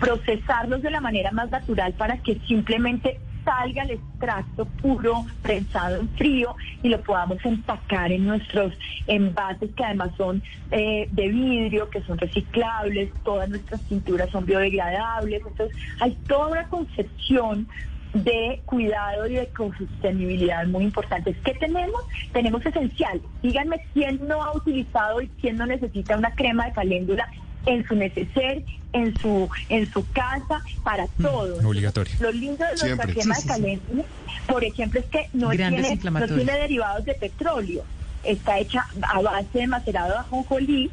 procesarlos 0.00 0.82
de 0.82 0.90
la 0.90 1.00
manera 1.00 1.32
más 1.32 1.50
natural 1.50 1.92
para 1.94 2.18
que 2.18 2.38
simplemente 2.46 3.18
salga 3.46 3.84
el 3.84 3.92
extracto 3.92 4.66
puro, 4.82 5.24
prensado 5.40 6.00
en 6.00 6.08
frío 6.10 6.54
y 6.82 6.88
lo 6.88 7.00
podamos 7.00 7.38
empacar 7.44 8.12
en 8.12 8.26
nuestros 8.26 8.74
envases 9.06 9.70
que 9.74 9.84
además 9.84 10.10
son 10.18 10.42
eh, 10.72 11.08
de 11.12 11.28
vidrio, 11.28 11.88
que 11.88 12.02
son 12.02 12.18
reciclables, 12.18 13.10
todas 13.24 13.48
nuestras 13.48 13.80
cinturas 13.82 14.28
son 14.30 14.44
biodegradables. 14.44 15.42
Entonces 15.46 15.76
hay 16.00 16.12
toda 16.26 16.48
una 16.48 16.68
concepción 16.68 17.68
de 18.14 18.62
cuidado 18.64 19.26
y 19.26 19.34
de 19.34 19.48
sostenibilidad 19.78 20.66
muy 20.66 20.84
importantes. 20.84 21.36
¿Qué 21.44 21.54
tenemos? 21.54 22.02
Tenemos 22.32 22.64
esencial. 22.64 23.20
Díganme 23.42 23.80
quién 23.92 24.26
no 24.26 24.42
ha 24.42 24.56
utilizado 24.56 25.20
y 25.20 25.28
quién 25.40 25.56
no 25.56 25.66
necesita 25.66 26.16
una 26.16 26.30
crema 26.34 26.66
de 26.66 26.72
caléndula 26.72 27.28
en 27.66 27.86
su 27.86 27.94
neceser, 27.94 28.62
en 28.92 29.16
su 29.18 29.48
en 29.68 29.90
su 29.92 30.08
casa, 30.12 30.62
para 30.82 31.04
mm, 31.04 31.22
todo. 31.22 31.68
obligatorio. 31.68 32.14
Lo 32.20 32.32
lindo 32.32 32.64
de 32.64 32.88
nuestra 32.88 33.06
crema 33.06 33.36
de 33.58 33.80
por 34.46 34.64
ejemplo, 34.64 35.00
es 35.00 35.06
que 35.06 35.28
no 35.32 35.50
tiene, 35.50 35.98
no 36.02 36.26
tiene 36.26 36.52
derivados 36.52 37.04
de 37.04 37.14
petróleo. 37.14 37.84
Está 38.22 38.58
hecha 38.58 38.86
a 39.02 39.20
base 39.20 39.58
de 39.58 39.66
macerado 39.66 40.12
de 40.12 40.18
ajonjolí, 40.18 40.90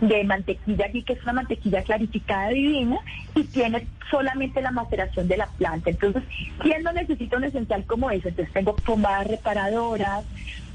de 0.00 0.24
mantequilla 0.24 0.86
aquí, 0.86 1.02
que 1.02 1.14
es 1.14 1.22
una 1.22 1.34
mantequilla 1.34 1.82
clarificada 1.82 2.48
divina, 2.48 2.98
y 3.34 3.44
tiene 3.44 3.86
solamente 4.10 4.60
la 4.60 4.70
maceración 4.70 5.28
de 5.28 5.36
la 5.36 5.46
planta. 5.46 5.90
Entonces, 5.90 6.22
¿quién 6.60 6.82
no 6.82 6.92
necesita 6.92 7.36
un 7.36 7.44
esencial 7.44 7.84
como 7.84 8.10
ese? 8.10 8.28
Entonces, 8.28 8.52
tengo 8.52 8.76
pomadas 8.76 9.28
reparadoras, 9.28 10.24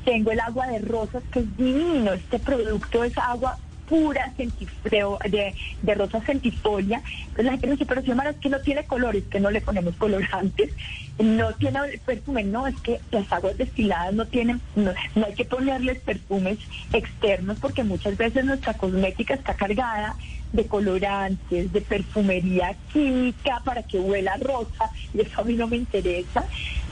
tengo 0.05 0.31
el 0.31 0.39
agua 0.39 0.67
de 0.67 0.79
rosas, 0.79 1.23
que 1.31 1.39
es 1.39 1.57
divino. 1.57 2.13
Este 2.13 2.39
producto 2.39 3.03
es 3.03 3.17
agua 3.17 3.57
pura 3.91 4.34
de, 4.38 5.54
de, 5.82 5.95
rosa 5.95 6.21
centifolia. 6.21 7.01
Entonces 7.23 7.45
la 7.45 7.51
gente 7.51 7.71
dice, 7.71 7.86
pero 7.86 8.01
si 8.01 8.12
es 8.12 8.36
que 8.38 8.49
no 8.49 8.62
tiene 8.62 8.86
colores, 8.86 9.25
que 9.30 9.41
no 9.41 9.51
le 9.51 9.60
ponemos 9.60 9.93
colorantes, 9.97 10.71
no 11.19 11.51
tiene 11.56 11.80
perfume, 12.06 12.45
no, 12.45 12.67
es 12.67 12.75
que 12.80 13.01
las 13.12 13.30
aguas 13.34 13.58
destiladas 13.58 14.13
no 14.13 14.25
tienen, 14.27 14.62
no, 14.77 14.93
no 15.15 15.25
hay 15.25 15.34
que 15.34 15.43
ponerles 15.43 15.99
perfumes 15.99 16.58
externos 16.93 17.58
porque 17.60 17.84
muchas 17.84 18.15
veces 18.15 18.45
nuestra 18.45 18.75
cosmética 18.75 19.34
está 19.34 19.56
cargada 19.56 20.15
de 20.54 20.65
colorantes, 20.67 21.71
de 21.73 21.82
perfumería 21.82 22.75
química 22.93 23.62
para 23.65 23.84
que 23.84 23.99
huela 23.99 24.38
rosa, 24.38 24.89
y 25.13 25.19
eso 25.19 25.41
a 25.41 25.43
mí 25.43 25.54
no 25.54 25.67
me 25.67 25.77
interesa. 25.77 26.45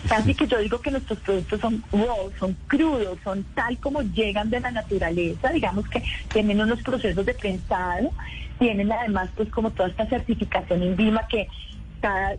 Así 0.09 0.33
que 0.33 0.47
yo 0.47 0.59
digo 0.59 0.79
que 0.81 0.91
nuestros 0.91 1.19
productos 1.19 1.59
son 1.59 1.83
raw, 1.91 2.31
son 2.39 2.55
crudos, 2.67 3.17
son 3.23 3.43
tal 3.53 3.77
como 3.79 4.01
llegan 4.01 4.49
de 4.49 4.59
la 4.59 4.71
naturaleza, 4.71 5.49
digamos 5.49 5.87
que 5.89 6.03
tienen 6.31 6.61
unos 6.61 6.81
procesos 6.81 7.25
de 7.25 7.33
prensado, 7.33 8.11
tienen 8.59 8.91
además 8.91 9.29
pues 9.35 9.49
como 9.49 9.71
toda 9.71 9.89
esta 9.89 10.07
certificación 10.07 10.83
INVIMA 10.83 11.27
que 11.27 11.47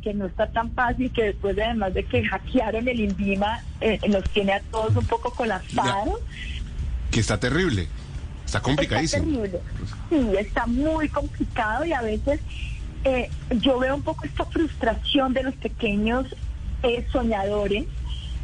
que 0.03 0.15
no 0.15 0.27
está 0.27 0.47
tan 0.51 0.73
fácil, 0.73 1.13
que 1.13 1.25
después 1.25 1.57
además 1.59 1.93
de 1.93 2.05
que 2.05 2.25
hackearon 2.25 2.89
el 2.89 3.01
INVIMA, 3.01 3.63
eh, 3.81 3.99
nos 4.09 4.25
tiene 4.31 4.55
a 4.55 4.61
todos 4.61 4.97
un 4.97 5.05
poco 5.05 5.31
colapsados. 5.33 6.21
Que 7.11 7.21
está 7.21 7.39
terrible, 7.39 7.87
está 8.47 8.61
complicadísimo. 8.61 9.45
Está 9.45 9.59
Sí, 10.09 10.31
está 10.39 10.67
muy 10.67 11.09
complicado 11.09 11.85
y 11.85 11.93
a 11.93 12.01
veces 12.01 12.41
eh, 13.05 13.31
yo 13.51 13.79
veo 13.79 13.97
un 13.97 14.03
poco 14.03 14.25
esta 14.25 14.45
frustración 14.47 15.33
de 15.35 15.43
los 15.43 15.55
pequeños 15.55 16.27
eh, 16.83 17.07
soñadores 17.11 17.87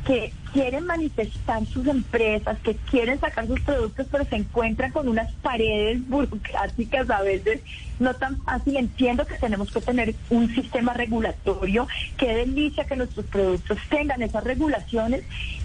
que 0.06 0.32
quieren 0.52 0.86
manifestar 0.86 1.66
sus 1.66 1.86
empresas, 1.86 2.56
que 2.60 2.76
quieren 2.90 3.18
sacar 3.18 3.46
sus 3.46 3.60
productos, 3.60 4.06
pero 4.10 4.24
se 4.24 4.36
encuentran 4.36 4.92
con 4.92 5.08
unas 5.08 5.32
paredes 5.34 6.06
burocráticas 6.08 7.10
a 7.10 7.22
veces 7.22 7.60
no 7.98 8.14
tan 8.14 8.40
fácil. 8.42 8.76
Entiendo 8.76 9.26
que 9.26 9.34
tenemos 9.34 9.70
que 9.72 9.80
tener 9.80 10.14
un 10.30 10.54
sistema 10.54 10.92
regulatorio. 10.92 11.88
Qué 12.16 12.34
delicia 12.34 12.86
que 12.86 12.96
nuestros 12.96 13.26
productos 13.26 13.78
tengan 13.90 14.22
esas 14.22 14.44
regulaciones, 14.44 15.24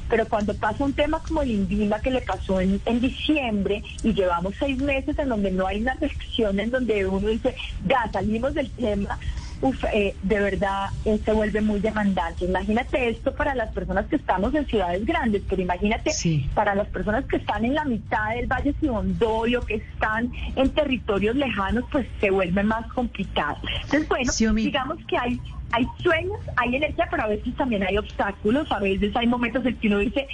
pero 0.09 0.27
cuando 0.27 0.55
pasa 0.55 0.83
un 0.83 0.93
tema 0.93 1.21
como 1.25 1.43
el 1.43 1.51
INVIMA 1.51 2.01
que 2.01 2.11
le 2.11 2.21
pasó 2.21 2.59
en, 2.59 2.81
en 2.85 2.99
diciembre 2.99 3.83
y 4.03 4.13
llevamos 4.13 4.55
seis 4.59 4.77
meses 4.79 5.17
en 5.19 5.29
donde 5.29 5.51
no 5.51 5.67
hay 5.67 5.81
una 5.81 5.93
reacción, 5.93 6.59
en 6.59 6.71
donde 6.71 7.05
uno 7.05 7.27
dice, 7.27 7.55
ya 7.87 8.09
salimos 8.11 8.55
del 8.55 8.69
tema, 8.71 9.19
uf, 9.61 9.83
eh, 9.93 10.15
de 10.23 10.39
verdad 10.39 10.89
eh, 11.05 11.19
se 11.23 11.31
vuelve 11.31 11.61
muy 11.61 11.79
demandante. 11.79 12.45
Imagínate 12.45 13.09
esto 13.09 13.33
para 13.33 13.55
las 13.55 13.71
personas 13.71 14.07
que 14.07 14.15
estamos 14.15 14.53
en 14.55 14.65
ciudades 14.65 15.05
grandes, 15.05 15.43
pero 15.49 15.61
imagínate 15.61 16.11
para 16.53 16.75
las 16.75 16.87
personas 16.87 17.25
que 17.25 17.37
están 17.37 17.65
en 17.65 17.75
la 17.75 17.85
mitad 17.85 18.35
del 18.35 18.47
Valle 18.47 18.73
Sibondoy 18.79 19.55
o 19.55 19.61
que 19.61 19.75
están 19.75 20.31
en 20.55 20.69
territorios 20.71 21.35
lejanos, 21.35 21.85
pues 21.91 22.07
se 22.19 22.29
vuelve 22.31 22.63
más 22.63 22.87
complicado. 22.93 23.57
Entonces, 23.83 24.07
bueno, 24.09 24.31
digamos 24.55 24.97
que 25.07 25.17
hay 25.17 25.39
hay 25.71 25.87
sueños, 26.01 26.39
hay 26.57 26.75
energía, 26.75 27.07
pero 27.09 27.23
a 27.23 27.27
veces 27.27 27.55
también 27.55 27.83
hay 27.83 27.97
obstáculos, 27.97 28.71
a 28.71 28.79
veces 28.79 29.15
hay 29.15 29.27
momentos 29.27 29.65
en 29.65 29.77
que 29.77 29.87
uno 29.87 29.99
dice, 29.99 30.27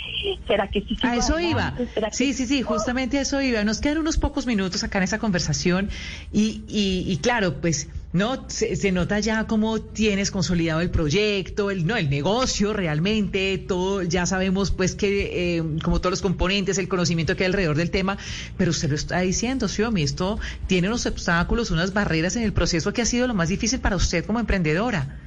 ¿será 0.48 0.70
que 0.70 0.82
sí? 0.82 0.98
a 1.04 1.16
eso 1.16 1.40
iba. 1.40 1.76
Sí, 2.12 2.34
sí, 2.34 2.48
sí, 2.48 2.62
justamente 2.62 3.20
a 3.20 3.22
eso 3.22 3.42
iba. 3.42 3.64
Nos 3.64 3.80
quedan 3.80 4.00
unos 4.00 4.18
pocos 4.18 4.46
minutos 4.46 4.84
acá 4.84 4.98
en 4.98 5.04
esa 5.04 5.20
conversación 5.20 5.90
y, 6.32 6.64
y, 6.68 7.18
claro, 7.18 7.62
pues 7.62 7.90
no 8.14 8.46
se, 8.50 8.92
nota 8.92 9.20
ya 9.20 9.46
cómo 9.46 9.80
tienes 9.80 10.32
consolidado 10.32 10.82
el 10.82 10.90
proyecto, 10.90 11.70
el 11.70 11.86
no 11.86 11.98
el 11.98 12.10
negocio 12.10 12.74
realmente, 12.74 13.58
todo 13.58 14.02
ya 14.02 14.26
sabemos 14.26 14.72
pues 14.72 14.96
que 14.96 15.58
eh, 15.58 15.64
como 15.84 16.00
todos 16.00 16.12
los 16.12 16.22
componentes, 16.22 16.78
el 16.78 16.88
conocimiento 16.88 17.36
que 17.36 17.44
hay 17.44 17.48
alrededor 17.48 17.76
del 17.76 17.92
tema, 17.92 18.18
pero 18.58 18.72
usted 18.72 18.90
lo 18.90 18.96
está 18.96 19.20
diciendo, 19.20 19.68
Xiomi, 19.68 20.04
esto 20.04 20.40
tiene 20.68 20.88
unos 20.88 21.06
obstáculos, 21.06 21.70
unas 21.70 21.94
barreras 21.94 22.36
en 22.38 22.44
el 22.44 22.54
proceso 22.54 22.94
que 22.94 23.02
ha 23.02 23.06
sido 23.06 23.28
lo 23.28 23.34
más 23.34 23.50
difícil 23.50 23.80
para 23.80 23.96
usted 23.96 24.26
como 24.26 24.40
emprendedora. 24.40 25.18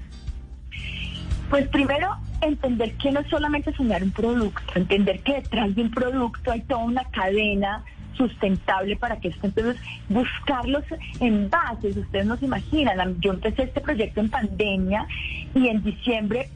Pues 1.51 1.69
primero, 1.69 2.09
entender 2.41 2.95
que 2.95 3.11
no 3.11 3.21
es 3.21 3.27
solamente 3.27 3.75
soñar 3.75 4.05
un 4.05 4.13
producto, 4.13 4.63
entender 4.77 5.21
que 5.21 5.35
detrás 5.35 5.75
de 5.75 5.83
un 5.83 5.91
producto 5.91 6.53
hay 6.53 6.61
toda 6.63 6.85
una 6.85 7.05
cadena 7.05 7.85
sustentable 8.15 8.97
para 8.97 9.17
que 9.19 9.29
esto 9.29 9.47
entonces 9.47 9.77
buscar 10.09 10.67
los 10.69 10.85
envases, 11.19 11.97
ustedes 11.97 12.27
no 12.27 12.37
se 12.37 12.45
imaginan, 12.45 13.21
yo 13.21 13.33
empecé 13.33 13.65
este 13.65 13.81
proyecto 13.81 14.21
en 14.21 14.31
pandemia 14.31 15.07
y 15.55 15.69
en 15.69 15.83
diciembre 15.83 16.49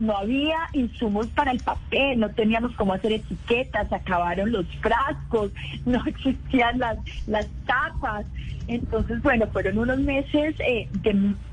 no 0.00 0.16
había 0.16 0.56
insumos 0.72 1.28
para 1.28 1.52
el 1.52 1.60
papel, 1.60 2.18
no 2.18 2.30
teníamos 2.30 2.74
cómo 2.76 2.92
hacer 2.92 3.12
etiquetas, 3.12 3.92
acabaron 3.92 4.52
los 4.52 4.66
frascos, 4.80 5.52
no 5.86 6.02
existían 6.06 6.78
las, 6.78 6.98
las 7.26 7.46
tapas. 7.66 8.26
Entonces, 8.68 9.20
bueno, 9.22 9.48
fueron 9.48 9.78
unos 9.78 9.98
meses, 9.98 10.54
eh, 10.60 10.88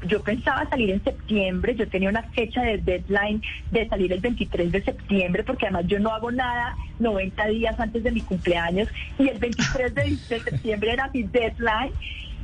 yo 0.08 0.22
pensaba 0.22 0.70
salir 0.70 0.92
en 0.92 1.04
septiembre, 1.04 1.76
yo 1.76 1.88
tenía 1.88 2.10
una 2.10 2.22
fecha 2.22 2.62
de 2.62 2.78
deadline 2.78 3.42
de 3.72 3.88
salir 3.90 4.14
el 4.14 4.20
23 4.20 4.72
de 4.72 4.84
septiembre, 4.84 5.44
porque 5.44 5.66
además 5.66 5.88
yo 5.88 6.00
no 6.00 6.12
hago 6.12 6.32
nada 6.32 6.76
90 7.00 7.48
días 7.48 7.80
antes 7.80 8.04
de 8.04 8.12
mi 8.12 8.22
cumpleaños, 8.22 8.88
y 9.18 9.28
el 9.28 9.40
23 9.40 9.96
de 10.30 10.40
septiembre 10.40 10.94
era 10.94 11.10
mi 11.12 11.24
deadline 11.24 11.94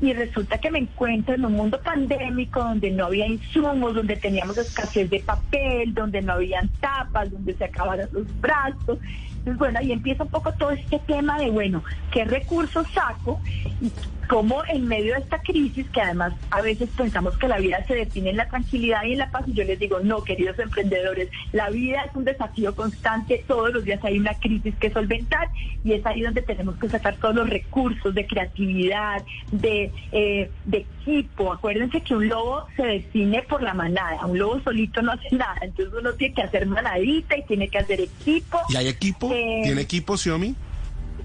y 0.01 0.13
resulta 0.13 0.57
que 0.57 0.71
me 0.71 0.79
encuentro 0.79 1.35
en 1.35 1.45
un 1.45 1.53
mundo 1.53 1.79
pandémico 1.81 2.59
donde 2.59 2.91
no 2.91 3.05
había 3.05 3.27
insumos, 3.27 3.95
donde 3.95 4.17
teníamos 4.17 4.57
escasez 4.57 5.09
de 5.09 5.19
papel, 5.19 5.93
donde 5.93 6.21
no 6.21 6.33
habían 6.33 6.69
tapas, 6.79 7.31
donde 7.31 7.53
se 7.53 7.65
acabaron 7.65 8.09
los 8.11 8.41
brazos. 8.41 8.99
Entonces, 9.45 9.59
bueno, 9.59 9.77
ahí 9.77 9.91
empieza 9.91 10.23
un 10.23 10.29
poco 10.29 10.51
todo 10.53 10.71
este 10.71 10.97
tema 11.05 11.37
de, 11.37 11.51
bueno, 11.51 11.83
¿qué 12.11 12.25
recursos 12.25 12.87
saco? 12.91 13.39
Y 13.79 13.91
cómo 14.27 14.63
en 14.67 14.87
medio 14.87 15.13
de 15.13 15.19
esta 15.19 15.39
crisis, 15.39 15.87
que 15.89 16.01
además 16.01 16.33
a 16.49 16.61
veces 16.61 16.89
pensamos 16.95 17.37
que 17.37 17.47
la 17.47 17.59
vida 17.59 17.83
se 17.85 17.95
define 17.95 18.31
en 18.31 18.37
la 18.37 18.49
tranquilidad 18.49 19.03
y 19.03 19.13
en 19.13 19.19
la 19.19 19.31
paz, 19.31 19.43
y 19.47 19.53
yo 19.53 19.63
les 19.63 19.79
digo, 19.79 19.99
no, 19.99 20.23
queridos 20.23 20.57
emprendedores, 20.59 21.29
la 21.51 21.69
vida 21.69 22.01
es 22.01 22.15
un 22.15 22.25
desafío 22.25 22.75
constante, 22.75 23.43
todos 23.47 23.71
los 23.73 23.83
días 23.83 24.03
hay 24.03 24.17
una 24.17 24.33
crisis 24.35 24.73
que 24.79 24.89
solventar 24.89 25.49
y 25.83 25.93
es 25.93 26.05
ahí 26.05 26.21
donde 26.21 26.41
tenemos 26.41 26.75
que 26.77 26.89
sacar 26.89 27.15
todos 27.17 27.35
los 27.35 27.49
recursos 27.49 28.13
de 28.15 28.25
creatividad, 28.25 29.23
de, 29.51 29.91
eh, 30.11 30.49
de 30.65 30.77
equipo. 30.77 31.53
Acuérdense 31.53 32.01
que 32.01 32.15
un 32.15 32.27
lobo 32.27 32.65
se 32.75 32.83
define 32.83 33.43
por 33.43 33.61
la 33.61 33.73
manada, 33.73 34.25
un 34.25 34.39
lobo 34.39 34.59
solito 34.61 35.01
no 35.01 35.11
hace 35.11 35.35
nada, 35.35 35.57
entonces 35.61 35.93
uno 35.99 36.13
tiene 36.13 36.33
que 36.33 36.41
hacer 36.41 36.65
manadita 36.65 37.37
y 37.37 37.43
tiene 37.43 37.67
que 37.67 37.77
hacer 37.77 38.01
equipo. 38.01 38.59
¿Y 38.69 38.77
hay 38.77 38.87
equipo? 38.87 39.29
Eh, 39.35 39.61
¿Tiene 39.63 39.81
equipo, 39.81 40.17
Xiaomi? 40.17 40.55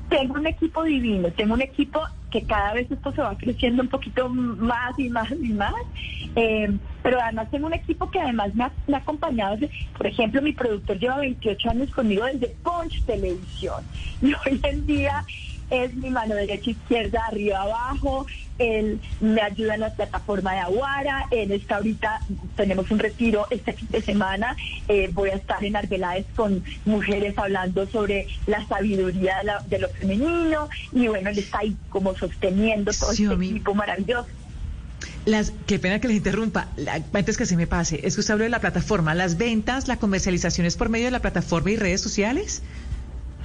Tengo 0.08 0.34
un 0.34 0.46
equipo 0.46 0.82
divino, 0.82 1.30
tengo 1.32 1.54
un 1.54 1.62
equipo 1.62 2.00
que 2.30 2.42
cada 2.42 2.74
vez 2.74 2.90
esto 2.90 3.12
se 3.12 3.22
va 3.22 3.36
creciendo 3.36 3.82
un 3.82 3.88
poquito 3.88 4.28
más 4.28 4.98
y 4.98 5.08
más 5.08 5.30
y 5.30 5.52
más. 5.52 5.74
Eh, 6.36 6.70
pero 7.02 7.20
además 7.20 7.50
tengo 7.50 7.66
un 7.66 7.74
equipo 7.74 8.10
que 8.10 8.20
además 8.20 8.54
me 8.54 8.64
ha, 8.64 8.72
me 8.86 8.96
ha, 8.96 8.98
acompañado. 8.98 9.56
Por 9.96 10.06
ejemplo, 10.06 10.42
mi 10.42 10.52
productor 10.52 10.98
lleva 10.98 11.18
28 11.18 11.70
años 11.70 11.90
conmigo 11.90 12.24
desde 12.24 12.48
Punch 12.62 13.02
Televisión. 13.04 13.84
Y 14.22 14.34
hoy 14.34 14.60
en 14.64 14.86
día 14.86 15.24
es 15.70 15.94
mi 15.94 16.11
mano 16.11 16.35
derecha, 16.35 16.70
izquierda, 16.70 17.22
arriba, 17.26 17.62
abajo. 17.62 18.26
Él 18.59 19.00
me 19.20 19.40
ayuda 19.40 19.74
en 19.74 19.80
la 19.80 19.94
plataforma 19.94 20.52
de 20.52 20.59
Aguara. 20.59 21.26
Él 21.30 21.52
está 21.52 21.76
ahorita, 21.76 22.20
tenemos 22.56 22.90
un 22.90 22.98
retiro 22.98 23.46
este 23.50 23.72
fin 23.72 23.88
de 23.90 24.02
semana. 24.02 24.56
Eh, 24.88 25.09
voy 25.12 25.30
a 25.30 25.35
estar 25.35 25.64
en 25.64 25.76
Arbeláez 25.76 26.26
con 26.37 26.62
mujeres 26.85 27.38
hablando 27.38 27.87
sobre 27.87 28.26
la 28.46 28.66
sabiduría 28.66 29.38
de, 29.38 29.44
la, 29.44 29.61
de, 29.61 29.78
lo 29.78 29.88
femenino. 29.88 30.68
Y 30.92 31.09
bueno, 31.09 31.30
él 31.30 31.38
está 31.38 31.61
ahí 31.61 31.76
como 31.88 32.14
sosteniendo 32.14 32.92
todo 32.92 33.12
sí, 33.12 33.24
este 33.24 33.35
equipo 33.37 33.74
maravilloso. 33.74 34.28
Las, 35.24 35.52
qué 35.66 35.78
pena 35.78 36.00
que 36.00 36.09
les 36.09 36.16
interrumpa, 36.18 36.68
la, 36.76 37.02
antes 37.12 37.37
que 37.37 37.46
se 37.46 37.56
me 37.56 37.66
pase, 37.66 38.00
es 38.04 38.14
que 38.14 38.20
usted 38.20 38.33
habló 38.33 38.44
de 38.44 38.50
la 38.50 38.61
plataforma, 38.61 39.14
las 39.14 39.37
ventas, 39.37 39.87
la 39.87 39.96
comercialización 39.96 40.66
es 40.66 40.76
por 40.76 40.88
medio 40.88 41.06
de 41.06 41.11
la 41.11 41.20
plataforma 41.20 41.70
y 41.70 41.76
redes 41.76 42.00
sociales. 42.00 42.62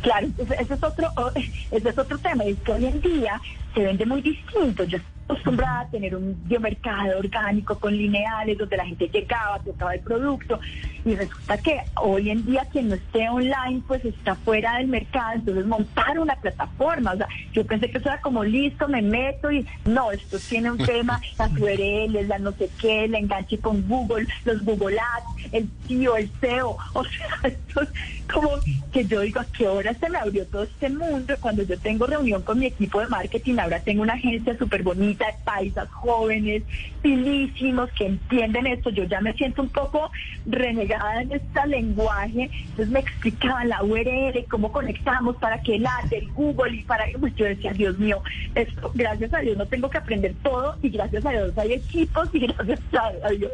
Claro, 0.05 0.27
ese 0.37 0.73
es 0.75 0.83
otro, 0.83 1.11
ese 1.71 1.89
es 1.89 1.97
otro 1.97 2.19
tema, 2.19 2.43
es 2.43 2.59
que 2.59 2.73
hoy 2.73 2.85
en 2.85 3.01
día 3.01 3.41
se 3.73 3.83
vende 3.83 4.05
muy 4.05 4.21
distinto. 4.21 4.83
Acostumbrada 5.25 5.81
a 5.81 5.87
tener 5.89 6.15
un 6.15 6.37
biomercado 6.45 7.17
orgánico 7.17 7.77
con 7.79 7.95
lineales 7.95 8.57
donde 8.57 8.77
la 8.77 8.85
gente 8.85 9.09
llegaba, 9.09 9.59
tocaba 9.59 9.95
el 9.95 10.01
producto 10.01 10.59
y 11.03 11.15
resulta 11.15 11.57
que 11.57 11.81
hoy 11.95 12.29
en 12.29 12.45
día 12.45 12.65
quien 12.71 12.89
no 12.89 12.95
esté 12.95 13.27
online 13.29 13.81
pues 13.87 14.03
está 14.05 14.35
fuera 14.35 14.77
del 14.77 14.87
mercado, 14.87 15.33
entonces 15.35 15.65
montar 15.65 16.19
una 16.19 16.35
plataforma, 16.35 17.13
o 17.13 17.17
sea, 17.17 17.27
yo 17.53 17.65
pensé 17.65 17.89
que 17.89 17.97
eso 17.97 18.09
era 18.09 18.21
como 18.21 18.43
listo, 18.43 18.87
me 18.87 19.01
meto 19.01 19.51
y 19.51 19.65
no, 19.85 20.11
esto 20.11 20.37
tiene 20.39 20.71
un 20.71 20.77
tema, 20.77 21.21
las 21.37 21.51
URLs, 21.51 22.27
la 22.27 22.39
no 22.39 22.51
sé 22.53 22.69
qué, 22.79 23.05
el 23.05 23.15
enganche 23.15 23.59
con 23.59 23.87
Google, 23.87 24.27
los 24.45 24.63
Google 24.63 24.97
Ads, 24.99 25.53
el 25.53 25.69
tío, 25.87 26.17
el 26.17 26.29
SEO, 26.39 26.77
o 26.93 27.03
sea, 27.03 27.27
esto 27.43 27.81
es 27.81 27.89
como 28.31 28.49
que 28.91 29.05
yo 29.05 29.21
digo, 29.21 29.39
¿a 29.39 29.45
qué 29.45 29.67
hora 29.67 29.93
se 29.93 30.09
me 30.09 30.17
abrió 30.17 30.45
todo 30.47 30.63
este 30.63 30.89
mundo? 30.89 31.35
Cuando 31.39 31.63
yo 31.63 31.77
tengo 31.79 32.07
reunión 32.07 32.41
con 32.41 32.59
mi 32.59 32.65
equipo 32.65 32.99
de 32.99 33.07
marketing, 33.07 33.59
ahora 33.59 33.79
tengo 33.79 34.01
una 34.01 34.13
agencia 34.13 34.57
súper 34.57 34.81
bonita 34.81 35.14
de 35.17 35.25
paisas 35.43 35.89
jóvenes, 35.89 36.63
pilísimos, 37.01 37.91
que 37.91 38.05
entienden 38.07 38.67
esto, 38.67 38.89
yo 38.89 39.03
ya 39.03 39.21
me 39.21 39.33
siento 39.33 39.61
un 39.61 39.69
poco 39.69 40.11
renegada 40.45 41.21
en 41.21 41.31
este 41.31 41.67
lenguaje, 41.67 42.49
entonces 42.61 42.89
me 42.89 42.99
explicaban 42.99 43.69
la 43.69 43.83
URL, 43.83 44.45
cómo 44.49 44.71
conectamos 44.71 45.35
para 45.37 45.59
que 45.59 45.75
el 45.75 45.85
el 46.11 46.31
Google 46.31 46.75
y 46.77 46.83
para 46.83 47.05
pues 47.19 47.35
yo 47.35 47.45
decía, 47.45 47.71
Dios 47.73 47.97
mío, 47.99 48.21
esto, 48.55 48.91
gracias 48.93 49.33
a 49.33 49.39
Dios 49.39 49.57
no 49.57 49.65
tengo 49.67 49.89
que 49.89 49.97
aprender 49.97 50.33
todo 50.41 50.75
y 50.81 50.89
gracias 50.89 51.25
a 51.25 51.31
Dios 51.31 51.57
hay 51.57 51.73
equipos 51.73 52.29
y 52.33 52.39
gracias 52.47 52.79
a 52.91 53.29
Dios 53.29 53.51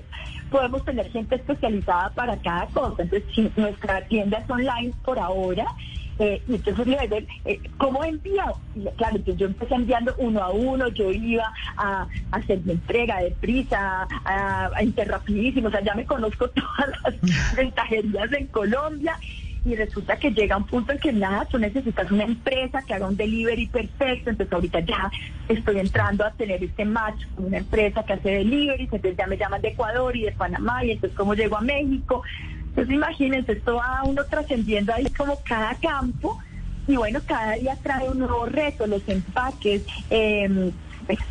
podemos 0.51 0.83
tener 0.83 1.09
gente 1.09 1.35
especializada 1.35 2.09
para 2.09 2.37
cada 2.37 2.67
cosa. 2.67 3.01
Entonces, 3.01 3.23
si 3.33 3.51
nuestra 3.55 4.01
tienda 4.01 4.37
es 4.39 4.49
online 4.49 4.93
por 5.03 5.17
ahora, 5.17 5.65
eh, 6.21 6.43
y 6.47 6.53
entonces 6.53 6.85
le 6.85 7.07
ver 7.07 7.27
eh, 7.45 7.59
cómo 7.77 8.03
envío. 8.03 8.43
Claro, 8.95 9.15
entonces 9.15 9.37
yo 9.37 9.47
empecé 9.47 9.73
enviando 9.73 10.13
uno 10.19 10.43
a 10.43 10.51
uno, 10.51 10.87
yo 10.89 11.09
iba 11.09 11.51
a, 11.75 12.03
a 12.03 12.35
hacer 12.37 12.59
mi 12.63 12.73
entrega 12.73 13.21
de 13.21 13.31
prisa, 13.31 14.07
a, 14.23 14.69
a 14.75 14.83
interrapidísimo, 14.83 15.69
o 15.69 15.71
sea, 15.71 15.81
ya 15.81 15.95
me 15.95 16.05
conozco 16.05 16.47
todas 16.51 16.91
las 17.03 17.55
ventajerías 17.55 18.31
en 18.33 18.47
Colombia 18.47 19.17
y 19.65 19.75
resulta 19.75 20.17
que 20.17 20.29
llega 20.31 20.57
un 20.57 20.65
punto 20.65 20.91
en 20.91 20.99
que 20.99 21.11
nada, 21.11 21.45
tú 21.45 21.57
necesitas 21.57 22.11
una 22.11 22.23
empresa 22.23 22.83
que 22.83 22.93
haga 22.93 23.07
un 23.07 23.17
delivery 23.17 23.67
perfecto, 23.67 24.29
entonces 24.29 24.53
ahorita 24.53 24.79
ya 24.81 25.11
estoy 25.49 25.79
entrando 25.79 26.23
a 26.23 26.31
tener 26.31 26.63
este 26.63 26.85
match 26.85 27.23
con 27.35 27.45
una 27.45 27.57
empresa 27.57 28.03
que 28.03 28.13
hace 28.13 28.29
delivery, 28.29 28.83
entonces 28.83 29.15
ya 29.17 29.25
me 29.25 29.37
llaman 29.37 29.61
de 29.61 29.69
Ecuador 29.69 30.15
y 30.15 30.23
de 30.23 30.31
Panamá 30.33 30.83
y 30.83 30.91
entonces 30.91 31.17
cómo 31.17 31.33
llego 31.33 31.57
a 31.57 31.61
México. 31.61 32.23
Entonces 32.71 32.95
imagínense, 32.95 33.51
esto 33.53 33.75
va 33.75 34.01
uno 34.05 34.23
trascendiendo 34.25 34.93
ahí 34.93 35.09
como 35.11 35.37
cada 35.43 35.75
campo 35.75 36.39
y 36.87 36.95
bueno, 36.95 37.19
cada 37.25 37.53
día 37.53 37.77
trae 37.81 38.09
un 38.09 38.19
nuevo 38.19 38.45
reto, 38.45 38.87
los 38.87 39.07
empaques, 39.07 39.83
eh, 40.09 40.71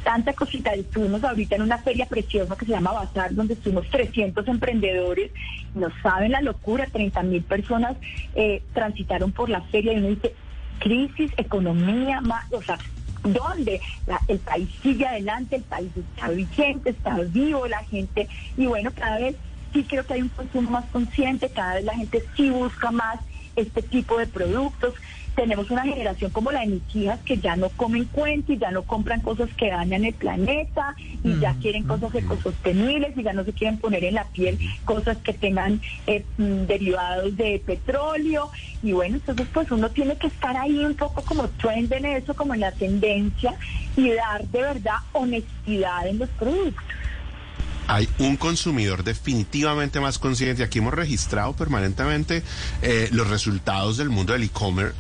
tanta 0.04 0.32
cosita. 0.32 0.72
Estuvimos 0.72 1.24
ahorita 1.24 1.56
en 1.56 1.62
una 1.62 1.78
feria 1.78 2.06
preciosa 2.06 2.56
que 2.56 2.66
se 2.66 2.72
llama 2.72 2.92
Bazar, 2.92 3.34
donde 3.34 3.54
estuvimos 3.54 3.88
300 3.90 4.46
emprendedores. 4.48 5.30
No 5.74 5.88
saben 6.02 6.32
la 6.32 6.40
locura, 6.40 6.86
30 6.90 7.22
mil 7.22 7.42
personas 7.42 7.96
eh, 8.34 8.62
transitaron 8.74 9.32
por 9.32 9.48
la 9.48 9.62
feria 9.62 9.92
y 9.92 9.98
uno 9.98 10.08
dice, 10.08 10.34
crisis, 10.78 11.32
economía, 11.36 12.20
más, 12.20 12.50
o 12.52 12.62
sea, 12.62 12.78
¿dónde? 13.22 13.80
La, 14.06 14.20
el 14.28 14.38
país 14.38 14.68
sigue 14.82 15.06
adelante, 15.06 15.56
el 15.56 15.62
país 15.62 15.90
está 15.96 16.30
vigente, 16.30 16.90
está 16.90 17.18
vivo 17.18 17.66
la 17.66 17.82
gente. 17.84 18.28
Y 18.56 18.66
bueno, 18.66 18.90
cada 18.94 19.18
vez 19.18 19.36
sí 19.72 19.84
creo 19.84 20.04
que 20.04 20.14
hay 20.14 20.22
un 20.22 20.28
consumo 20.28 20.70
más 20.70 20.84
consciente, 20.86 21.50
cada 21.50 21.74
vez 21.74 21.84
la 21.84 21.94
gente 21.94 22.22
sí 22.36 22.50
busca 22.50 22.90
más 22.90 23.20
este 23.56 23.82
tipo 23.82 24.18
de 24.18 24.26
productos. 24.26 24.94
Tenemos 25.34 25.70
una 25.70 25.84
generación 25.84 26.32
como 26.32 26.50
la 26.50 26.60
de 26.60 26.66
mis 26.66 26.96
hijas 26.96 27.20
que 27.24 27.38
ya 27.38 27.56
no 27.56 27.70
comen 27.70 28.04
cuentos 28.06 28.56
y 28.56 28.58
ya 28.58 28.70
no 28.72 28.82
compran 28.82 29.20
cosas 29.20 29.48
que 29.56 29.70
dañan 29.70 30.04
el 30.04 30.12
planeta 30.12 30.94
y 31.22 31.38
ya 31.38 31.52
mm, 31.52 31.60
quieren 31.60 31.84
cosas 31.84 32.14
ecosostenibles 32.14 33.16
y 33.16 33.22
ya 33.22 33.32
no 33.32 33.44
se 33.44 33.52
quieren 33.52 33.78
poner 33.78 34.04
en 34.04 34.14
la 34.14 34.24
piel 34.24 34.58
cosas 34.84 35.18
que 35.18 35.32
tengan 35.32 35.80
eh, 36.06 36.24
mm, 36.36 36.64
derivados 36.66 37.36
de 37.36 37.62
petróleo. 37.64 38.50
Y 38.82 38.92
bueno, 38.92 39.16
entonces 39.16 39.46
pues 39.52 39.70
uno 39.70 39.88
tiene 39.90 40.16
que 40.16 40.26
estar 40.26 40.56
ahí 40.56 40.84
un 40.84 40.96
poco 40.96 41.22
como 41.22 41.48
trend 41.48 41.92
en 41.92 42.06
eso, 42.06 42.34
como 42.34 42.54
en 42.54 42.60
la 42.60 42.72
tendencia 42.72 43.54
y 43.96 44.10
dar 44.10 44.46
de 44.48 44.62
verdad 44.62 44.96
honestidad 45.12 46.06
en 46.08 46.18
los 46.18 46.28
productos 46.30 46.84
hay 47.90 48.08
un 48.20 48.36
consumidor 48.36 49.02
definitivamente 49.02 49.98
más 49.98 50.20
consciente. 50.20 50.62
Aquí 50.62 50.78
hemos 50.78 50.94
registrado 50.94 51.54
permanentemente 51.54 52.44
eh, 52.82 53.08
los 53.10 53.28
resultados 53.28 53.96
del 53.96 54.10
mundo 54.10 54.32
del 54.32 54.44
e-commerce 54.44 54.94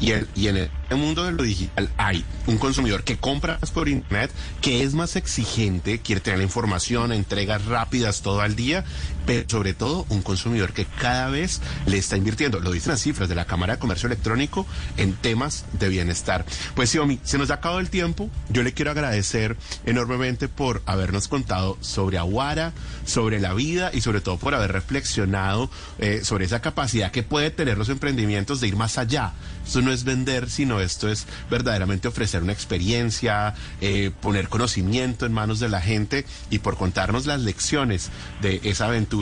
y, 0.00 0.12
el, 0.12 0.26
y 0.34 0.48
en 0.48 0.56
el 0.56 0.70
mundo 0.96 1.24
de 1.24 1.32
lo 1.32 1.42
digital 1.42 1.90
hay 1.98 2.24
un 2.46 2.56
consumidor 2.56 3.04
que 3.04 3.18
compra 3.18 3.58
más 3.60 3.70
por 3.70 3.90
internet, 3.90 4.30
que 4.62 4.82
es 4.82 4.94
más 4.94 5.16
exigente, 5.16 6.00
quiere 6.00 6.22
tener 6.22 6.38
la 6.38 6.44
información, 6.44 7.12
entregas 7.12 7.66
rápidas 7.66 8.22
todo 8.22 8.40
al 8.40 8.56
día, 8.56 8.84
pero 9.26 9.48
sobre 9.48 9.74
todo 9.74 10.06
un 10.08 10.22
consumidor 10.22 10.72
que 10.72 10.86
cada 10.86 11.28
vez 11.28 11.60
le 11.86 11.98
está 11.98 12.16
invirtiendo, 12.16 12.60
lo 12.60 12.72
dicen 12.72 12.92
las 12.92 13.00
cifras 13.00 13.28
de 13.28 13.34
la 13.34 13.44
Cámara 13.44 13.74
de 13.74 13.78
Comercio 13.78 14.06
Electrónico, 14.06 14.66
en 14.96 15.14
temas 15.14 15.64
de 15.72 15.88
bienestar. 15.88 16.44
Pues 16.74 16.90
Xiaomi, 16.90 17.20
se 17.24 17.38
nos 17.38 17.50
ha 17.50 17.54
acabado 17.54 17.80
el 17.80 17.90
tiempo. 17.90 18.30
Yo 18.48 18.62
le 18.62 18.72
quiero 18.72 18.90
agradecer 18.90 19.56
enormemente 19.86 20.48
por 20.48 20.82
habernos 20.86 21.28
contado 21.28 21.78
sobre 21.80 22.18
Aguara, 22.18 22.72
sobre 23.04 23.40
la 23.40 23.54
vida 23.54 23.90
y 23.92 24.00
sobre 24.00 24.20
todo 24.20 24.38
por 24.38 24.54
haber 24.54 24.72
reflexionado 24.72 25.70
eh, 25.98 26.20
sobre 26.24 26.44
esa 26.44 26.60
capacidad 26.60 27.10
que 27.10 27.22
puede 27.22 27.50
tener 27.50 27.78
los 27.78 27.88
emprendimientos 27.88 28.60
de 28.60 28.68
ir 28.68 28.76
más 28.76 28.98
allá. 28.98 29.32
Esto 29.64 29.80
no 29.80 29.92
es 29.92 30.04
vender, 30.04 30.50
sino 30.50 30.80
esto 30.80 31.08
es 31.08 31.26
verdaderamente 31.50 32.08
ofrecer 32.08 32.42
una 32.42 32.52
experiencia, 32.52 33.54
eh, 33.80 34.10
poner 34.20 34.48
conocimiento 34.48 35.24
en 35.24 35.32
manos 35.32 35.58
de 35.58 35.70
la 35.70 35.80
gente 35.80 36.26
y 36.50 36.58
por 36.58 36.76
contarnos 36.76 37.24
las 37.24 37.40
lecciones 37.40 38.10
de 38.42 38.60
esa 38.64 38.86
aventura 38.86 39.13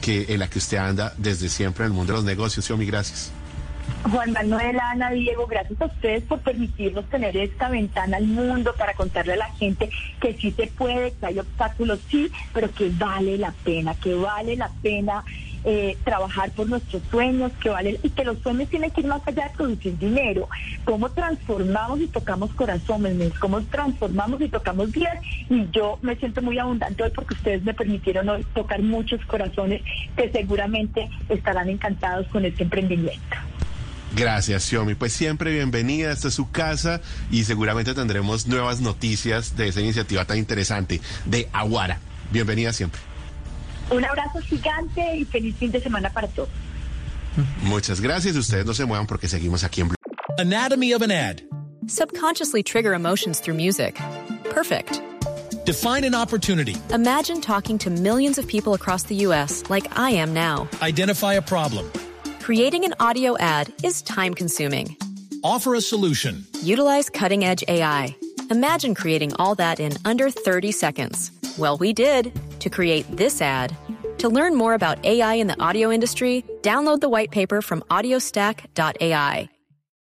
que 0.00 0.26
en 0.28 0.40
la 0.40 0.48
que 0.48 0.58
usted 0.58 0.78
anda 0.78 1.14
desde 1.16 1.48
siempre 1.48 1.84
en 1.84 1.92
el 1.92 1.96
mundo 1.96 2.12
de 2.12 2.18
los 2.18 2.24
negocios. 2.24 2.66
Xiaomi, 2.66 2.86
gracias. 2.86 3.32
Juan 4.10 4.32
Manuel, 4.32 4.78
Ana, 4.80 5.10
Diego, 5.10 5.46
gracias 5.46 5.80
a 5.80 5.86
ustedes 5.86 6.24
por 6.24 6.40
permitirnos 6.40 7.08
tener 7.08 7.36
esta 7.36 7.68
ventana 7.68 8.16
al 8.16 8.26
mundo 8.26 8.74
para 8.76 8.94
contarle 8.94 9.34
a 9.34 9.36
la 9.36 9.50
gente 9.54 9.90
que 10.20 10.34
sí 10.34 10.50
se 10.52 10.66
puede, 10.66 11.12
que 11.12 11.26
hay 11.26 11.38
obstáculos, 11.38 12.00
sí, 12.08 12.30
pero 12.52 12.72
que 12.72 12.90
vale 12.90 13.38
la 13.38 13.52
pena, 13.64 13.94
que 13.94 14.14
vale 14.14 14.56
la 14.56 14.70
pena 14.82 15.24
eh, 15.64 15.96
trabajar 16.04 16.50
por 16.52 16.68
nuestros 16.68 17.02
sueños, 17.10 17.52
que 17.60 17.70
vale, 17.70 18.00
y 18.02 18.10
que 18.10 18.24
los 18.24 18.38
sueños 18.38 18.68
tienen 18.68 18.90
que 18.90 19.02
ir 19.02 19.06
más 19.06 19.22
allá 19.26 19.48
de 19.48 19.56
producir 19.56 19.98
dinero. 19.98 20.48
Cómo 20.84 21.10
transformamos 21.10 22.00
y 22.00 22.06
tocamos 22.08 22.52
corazones, 22.54 23.32
cómo 23.38 23.62
transformamos 23.62 24.40
y 24.40 24.48
tocamos 24.48 24.90
vidas. 24.90 25.18
Y 25.48 25.68
yo 25.70 25.98
me 26.02 26.16
siento 26.16 26.42
muy 26.42 26.58
abundante 26.58 27.02
hoy 27.02 27.10
porque 27.14 27.34
ustedes 27.34 27.62
me 27.62 27.74
permitieron 27.74 28.28
hoy 28.28 28.44
tocar 28.54 28.82
muchos 28.82 29.24
corazones 29.26 29.82
que 30.16 30.30
seguramente 30.30 31.08
estarán 31.28 31.68
encantados 31.68 32.26
con 32.28 32.44
este 32.44 32.64
emprendimiento. 32.64 33.36
Gracias, 34.14 34.64
Xiomi. 34.64 34.94
Pues 34.94 35.12
siempre 35.12 35.52
bienvenida, 35.52 36.12
esta 36.12 36.28
es 36.28 36.34
su 36.34 36.50
casa 36.50 37.00
y 37.30 37.44
seguramente 37.44 37.94
tendremos 37.94 38.46
nuevas 38.46 38.80
noticias 38.80 39.56
de 39.56 39.68
esa 39.68 39.80
iniciativa 39.80 40.24
tan 40.24 40.36
interesante 40.36 41.00
de 41.24 41.48
Aguara. 41.52 41.98
Bienvenida 42.30 42.72
siempre. 42.72 43.11
Un 43.90 44.04
abrazo 44.04 44.40
gigante 44.40 45.16
y 45.16 45.24
feliz 45.24 45.56
fin 45.56 45.70
de 45.70 45.80
semana 45.80 46.10
para 46.12 46.28
todos. 46.28 46.48
Muchas 47.62 48.00
gracias. 48.00 48.36
Ustedes 48.36 48.66
no 48.66 48.72
se 48.74 48.84
muevan 48.84 49.06
porque 49.06 49.28
seguimos 49.28 49.64
aquí 49.64 49.80
en 49.80 49.88
Blue. 49.88 49.96
Anatomy 50.38 50.92
of 50.92 51.02
an 51.02 51.10
ad. 51.10 51.42
Subconsciously 51.86 52.62
trigger 52.62 52.94
emotions 52.94 53.40
through 53.40 53.56
music. 53.56 53.98
Perfect. 54.50 55.00
Define 55.64 56.04
an 56.04 56.14
opportunity. 56.14 56.76
Imagine 56.92 57.40
talking 57.40 57.78
to 57.78 57.90
millions 57.90 58.38
of 58.38 58.46
people 58.46 58.74
across 58.74 59.04
the 59.04 59.14
U.S. 59.26 59.62
like 59.70 59.86
I 59.98 60.10
am 60.10 60.32
now. 60.32 60.68
Identify 60.80 61.34
a 61.34 61.42
problem. 61.42 61.90
Creating 62.40 62.84
an 62.84 62.94
audio 62.98 63.36
ad 63.38 63.72
is 63.84 64.02
time 64.02 64.34
consuming. 64.34 64.96
offer 65.44 65.74
a 65.74 65.80
solution. 65.80 66.46
Utilize 66.62 67.10
cutting 67.10 67.44
edge 67.44 67.64
AI. 67.68 68.16
Imagine 68.50 68.94
creating 68.94 69.32
all 69.38 69.54
that 69.56 69.80
in 69.80 69.92
under 70.04 70.30
30 70.30 70.72
seconds. 70.72 71.32
Well, 71.58 71.76
we 71.78 71.92
did 71.92 72.32
to 72.62 72.70
create 72.70 73.06
this 73.16 73.42
ad. 73.42 73.76
To 74.18 74.28
learn 74.28 74.54
more 74.54 74.74
about 74.74 75.04
AI 75.04 75.34
in 75.34 75.46
the 75.46 75.60
audio 75.60 75.90
industry, 75.90 76.44
download 76.62 77.00
the 77.00 77.08
white 77.08 77.30
paper 77.30 77.60
from 77.60 77.82
audiostack.ai. 77.90 79.48